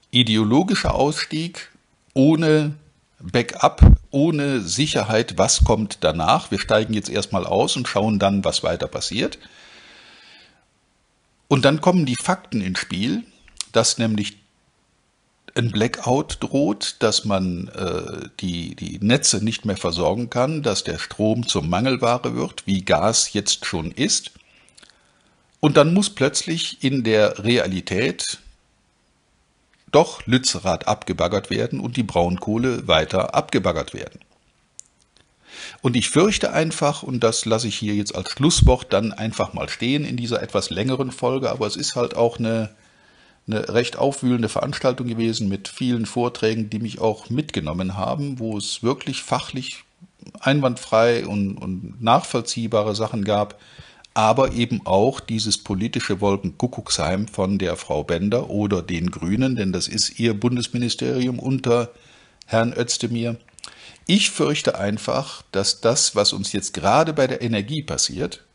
ideologischer 0.10 0.96
Ausstieg 0.96 1.70
ohne 2.16 2.74
Backup, 3.20 3.82
ohne 4.10 4.62
Sicherheit, 4.62 5.38
was 5.38 5.64
kommt 5.64 6.00
danach, 6.02 6.50
wir 6.50 6.60
steigen 6.60 6.94
jetzt 6.94 7.10
erstmal 7.10 7.46
aus 7.46 7.76
und 7.76 7.88
schauen 7.88 8.18
dann, 8.18 8.44
was 8.44 8.64
weiter 8.64 8.88
passiert. 8.88 9.38
Und 11.48 11.66
dann 11.66 11.82
kommen 11.82 12.06
die 12.06 12.16
Fakten 12.16 12.62
ins 12.62 12.80
Spiel, 12.80 13.24
dass 13.72 14.00
nämlich 14.00 14.38
ein 15.54 15.72
Blackout 15.72 16.38
droht, 16.42 16.98
dass 17.00 17.24
man 17.24 17.70
äh, 17.70 18.30
die, 18.40 18.76
die 18.76 19.00
Netze 19.00 19.44
nicht 19.44 19.66
mehr 19.66 19.78
versorgen 19.78 20.30
kann, 20.30 20.64
dass 20.64 20.84
der 20.84 20.98
Strom 20.98 21.48
zur 21.48 21.64
Mangelware 21.64 22.36
wird, 22.36 22.66
wie 22.66 22.84
Gas 22.84 23.34
jetzt 23.34 23.66
schon 23.66 23.92
ist. 23.92 24.32
Und 25.60 25.78
dann 25.78 25.94
muss 25.94 26.10
plötzlich 26.10 26.84
in 26.84 27.04
der 27.04 27.44
Realität 27.44 28.40
doch 29.96 30.26
Lützerath 30.28 30.88
abgebaggert 30.88 31.50
werden 31.50 31.80
und 31.80 31.96
die 31.96 32.04
Braunkohle 32.04 32.88
weiter 32.88 33.34
abgebaggert 33.34 33.94
werden. 33.94 34.20
Und 35.82 35.96
ich 35.96 36.10
fürchte 36.10 36.52
einfach, 36.52 37.02
und 37.02 37.24
das 37.24 37.46
lasse 37.46 37.68
ich 37.70 37.76
hier 37.76 37.96
jetzt 37.96 38.14
als 38.14 38.32
Schlusswort 38.32 38.92
dann 38.92 39.14
einfach 39.14 39.54
mal 39.54 39.70
stehen 39.70 40.04
in 40.04 40.18
dieser 40.18 40.44
etwas 40.44 40.70
längeren 40.70 41.12
Folge, 41.12 41.50
aber 41.50 41.66
es 41.66 41.78
ist 41.78 41.96
halt 41.96 42.16
auch 42.16 42.40
eine, 42.40 42.72
eine 43.48 43.70
recht 43.70 43.98
aufwühlende 43.98 44.50
Veranstaltung 44.50 45.08
gewesen 45.08 45.48
mit 45.48 45.70
vielen 45.70 46.06
Vorträgen, 46.06 46.70
die 46.70 46.80
mich 46.80 47.00
auch 47.00 47.30
mitgenommen 47.30 47.96
haben, 47.96 48.40
wo 48.40 48.58
es 48.58 48.84
wirklich 48.84 49.24
fachlich 49.24 49.86
einwandfrei 50.42 51.26
und, 51.26 51.58
und 51.58 52.02
nachvollziehbare 52.02 52.96
Sachen 52.96 53.24
gab, 53.24 53.60
aber 54.16 54.54
eben 54.54 54.82
auch 54.86 55.20
dieses 55.20 55.58
politische 55.58 56.22
Wolkenkuckucksheim 56.22 57.28
von 57.28 57.60
der 57.60 57.76
Frau 57.76 58.04
Bender 58.06 58.50
oder 58.50 58.82
den 58.82 59.12
Grünen, 59.12 59.58
denn 59.58 59.74
das 59.74 59.90
ist 59.90 60.20
ihr 60.20 60.34
Bundesministerium 60.34 61.38
unter 61.38 61.92
Herrn 62.46 62.74
Özdemir. 62.74 63.36
Ich 64.08 64.32
fürchte 64.32 64.80
einfach, 64.80 65.44
dass 65.52 65.82
das, 65.82 66.16
was 66.16 66.32
uns 66.32 66.54
jetzt 66.54 66.74
gerade 66.74 67.12
bei 67.12 67.28
der 67.28 67.42
Energie 67.42 67.84
passiert, 67.84 68.46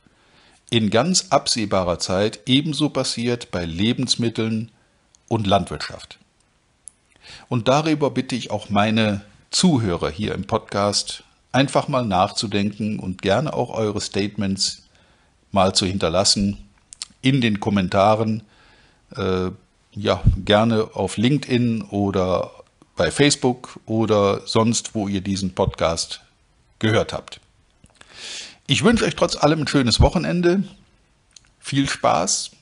in 0.71 0.89
ganz 0.89 1.27
absehbarer 1.29 1.99
Zeit 1.99 2.41
ebenso 2.47 2.89
passiert 2.89 3.51
bei 3.51 3.67
Lebensmitteln 3.67 4.71
und 5.29 5.47
Landwirtschaft. 5.47 6.19
Und 7.51 7.69
darüber 7.69 8.11
bitte 8.11 8.35
ich 8.35 8.51
auch 8.51 8.71
meine 8.71 9.21
Zuhörer 9.51 10.09
hier 10.09 10.35
im 10.35 10.47
Podcast 10.47 11.23
einfach 11.53 11.87
mal 11.89 12.07
nachzudenken 12.07 12.99
und 12.99 13.21
gerne 13.21 13.53
auch 13.53 13.71
eure 13.71 14.01
Statements 14.01 14.85
mal 15.53 15.75
zu 15.75 15.87
hinterlassen 15.87 16.59
in 17.23 17.41
den 17.41 17.61
Kommentaren. 17.61 18.43
Äh, 19.17 19.51
ja, 19.93 20.23
gerne 20.45 20.91
auf 20.95 21.17
LinkedIn 21.17 21.83
oder 21.83 22.51
bei 22.97 23.11
Facebook 23.11 23.81
oder 23.87 24.47
sonst, 24.47 24.95
wo 24.95 25.09
ihr 25.09 25.21
diesen 25.21 25.55
Podcast 25.55 26.21
gehört 26.79 27.13
habt. 27.13 27.41
Ich 28.67 28.85
wünsche 28.85 29.05
euch 29.05 29.17
trotz 29.17 29.37
allem 29.37 29.63
ein 29.63 29.69
schönes 29.69 30.01
Wochenende. 30.01 30.63
Viel 31.59 31.89
Spaß 31.89 32.53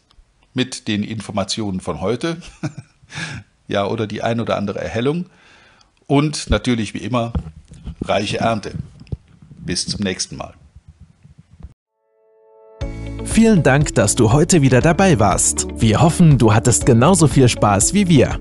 mit 0.55 0.89
den 0.89 1.03
Informationen 1.03 1.81
von 1.81 2.01
heute. 2.01 2.41
ja, 3.69 3.87
oder 3.87 4.07
die 4.07 4.23
ein 4.23 4.41
oder 4.41 4.57
andere 4.57 4.81
Erhellung. 4.81 5.27
Und 6.07 6.49
natürlich 6.49 6.95
wie 6.95 6.99
immer 6.99 7.33
reiche 8.01 8.39
Ernte. 8.39 8.73
Bis 9.59 9.87
zum 9.87 10.03
nächsten 10.03 10.37
Mal. 10.37 10.55
Vielen 13.39 13.63
Dank, 13.63 13.95
dass 13.95 14.17
du 14.17 14.33
heute 14.33 14.63
wieder 14.63 14.81
dabei 14.81 15.21
warst. 15.21 15.69
Wir 15.77 16.03
hoffen, 16.03 16.39
du 16.39 16.53
hattest 16.53 16.87
genauso 16.87 17.29
viel 17.29 17.49
Spaß 17.49 17.95
wie 17.95 18.09
wir. 18.09 18.41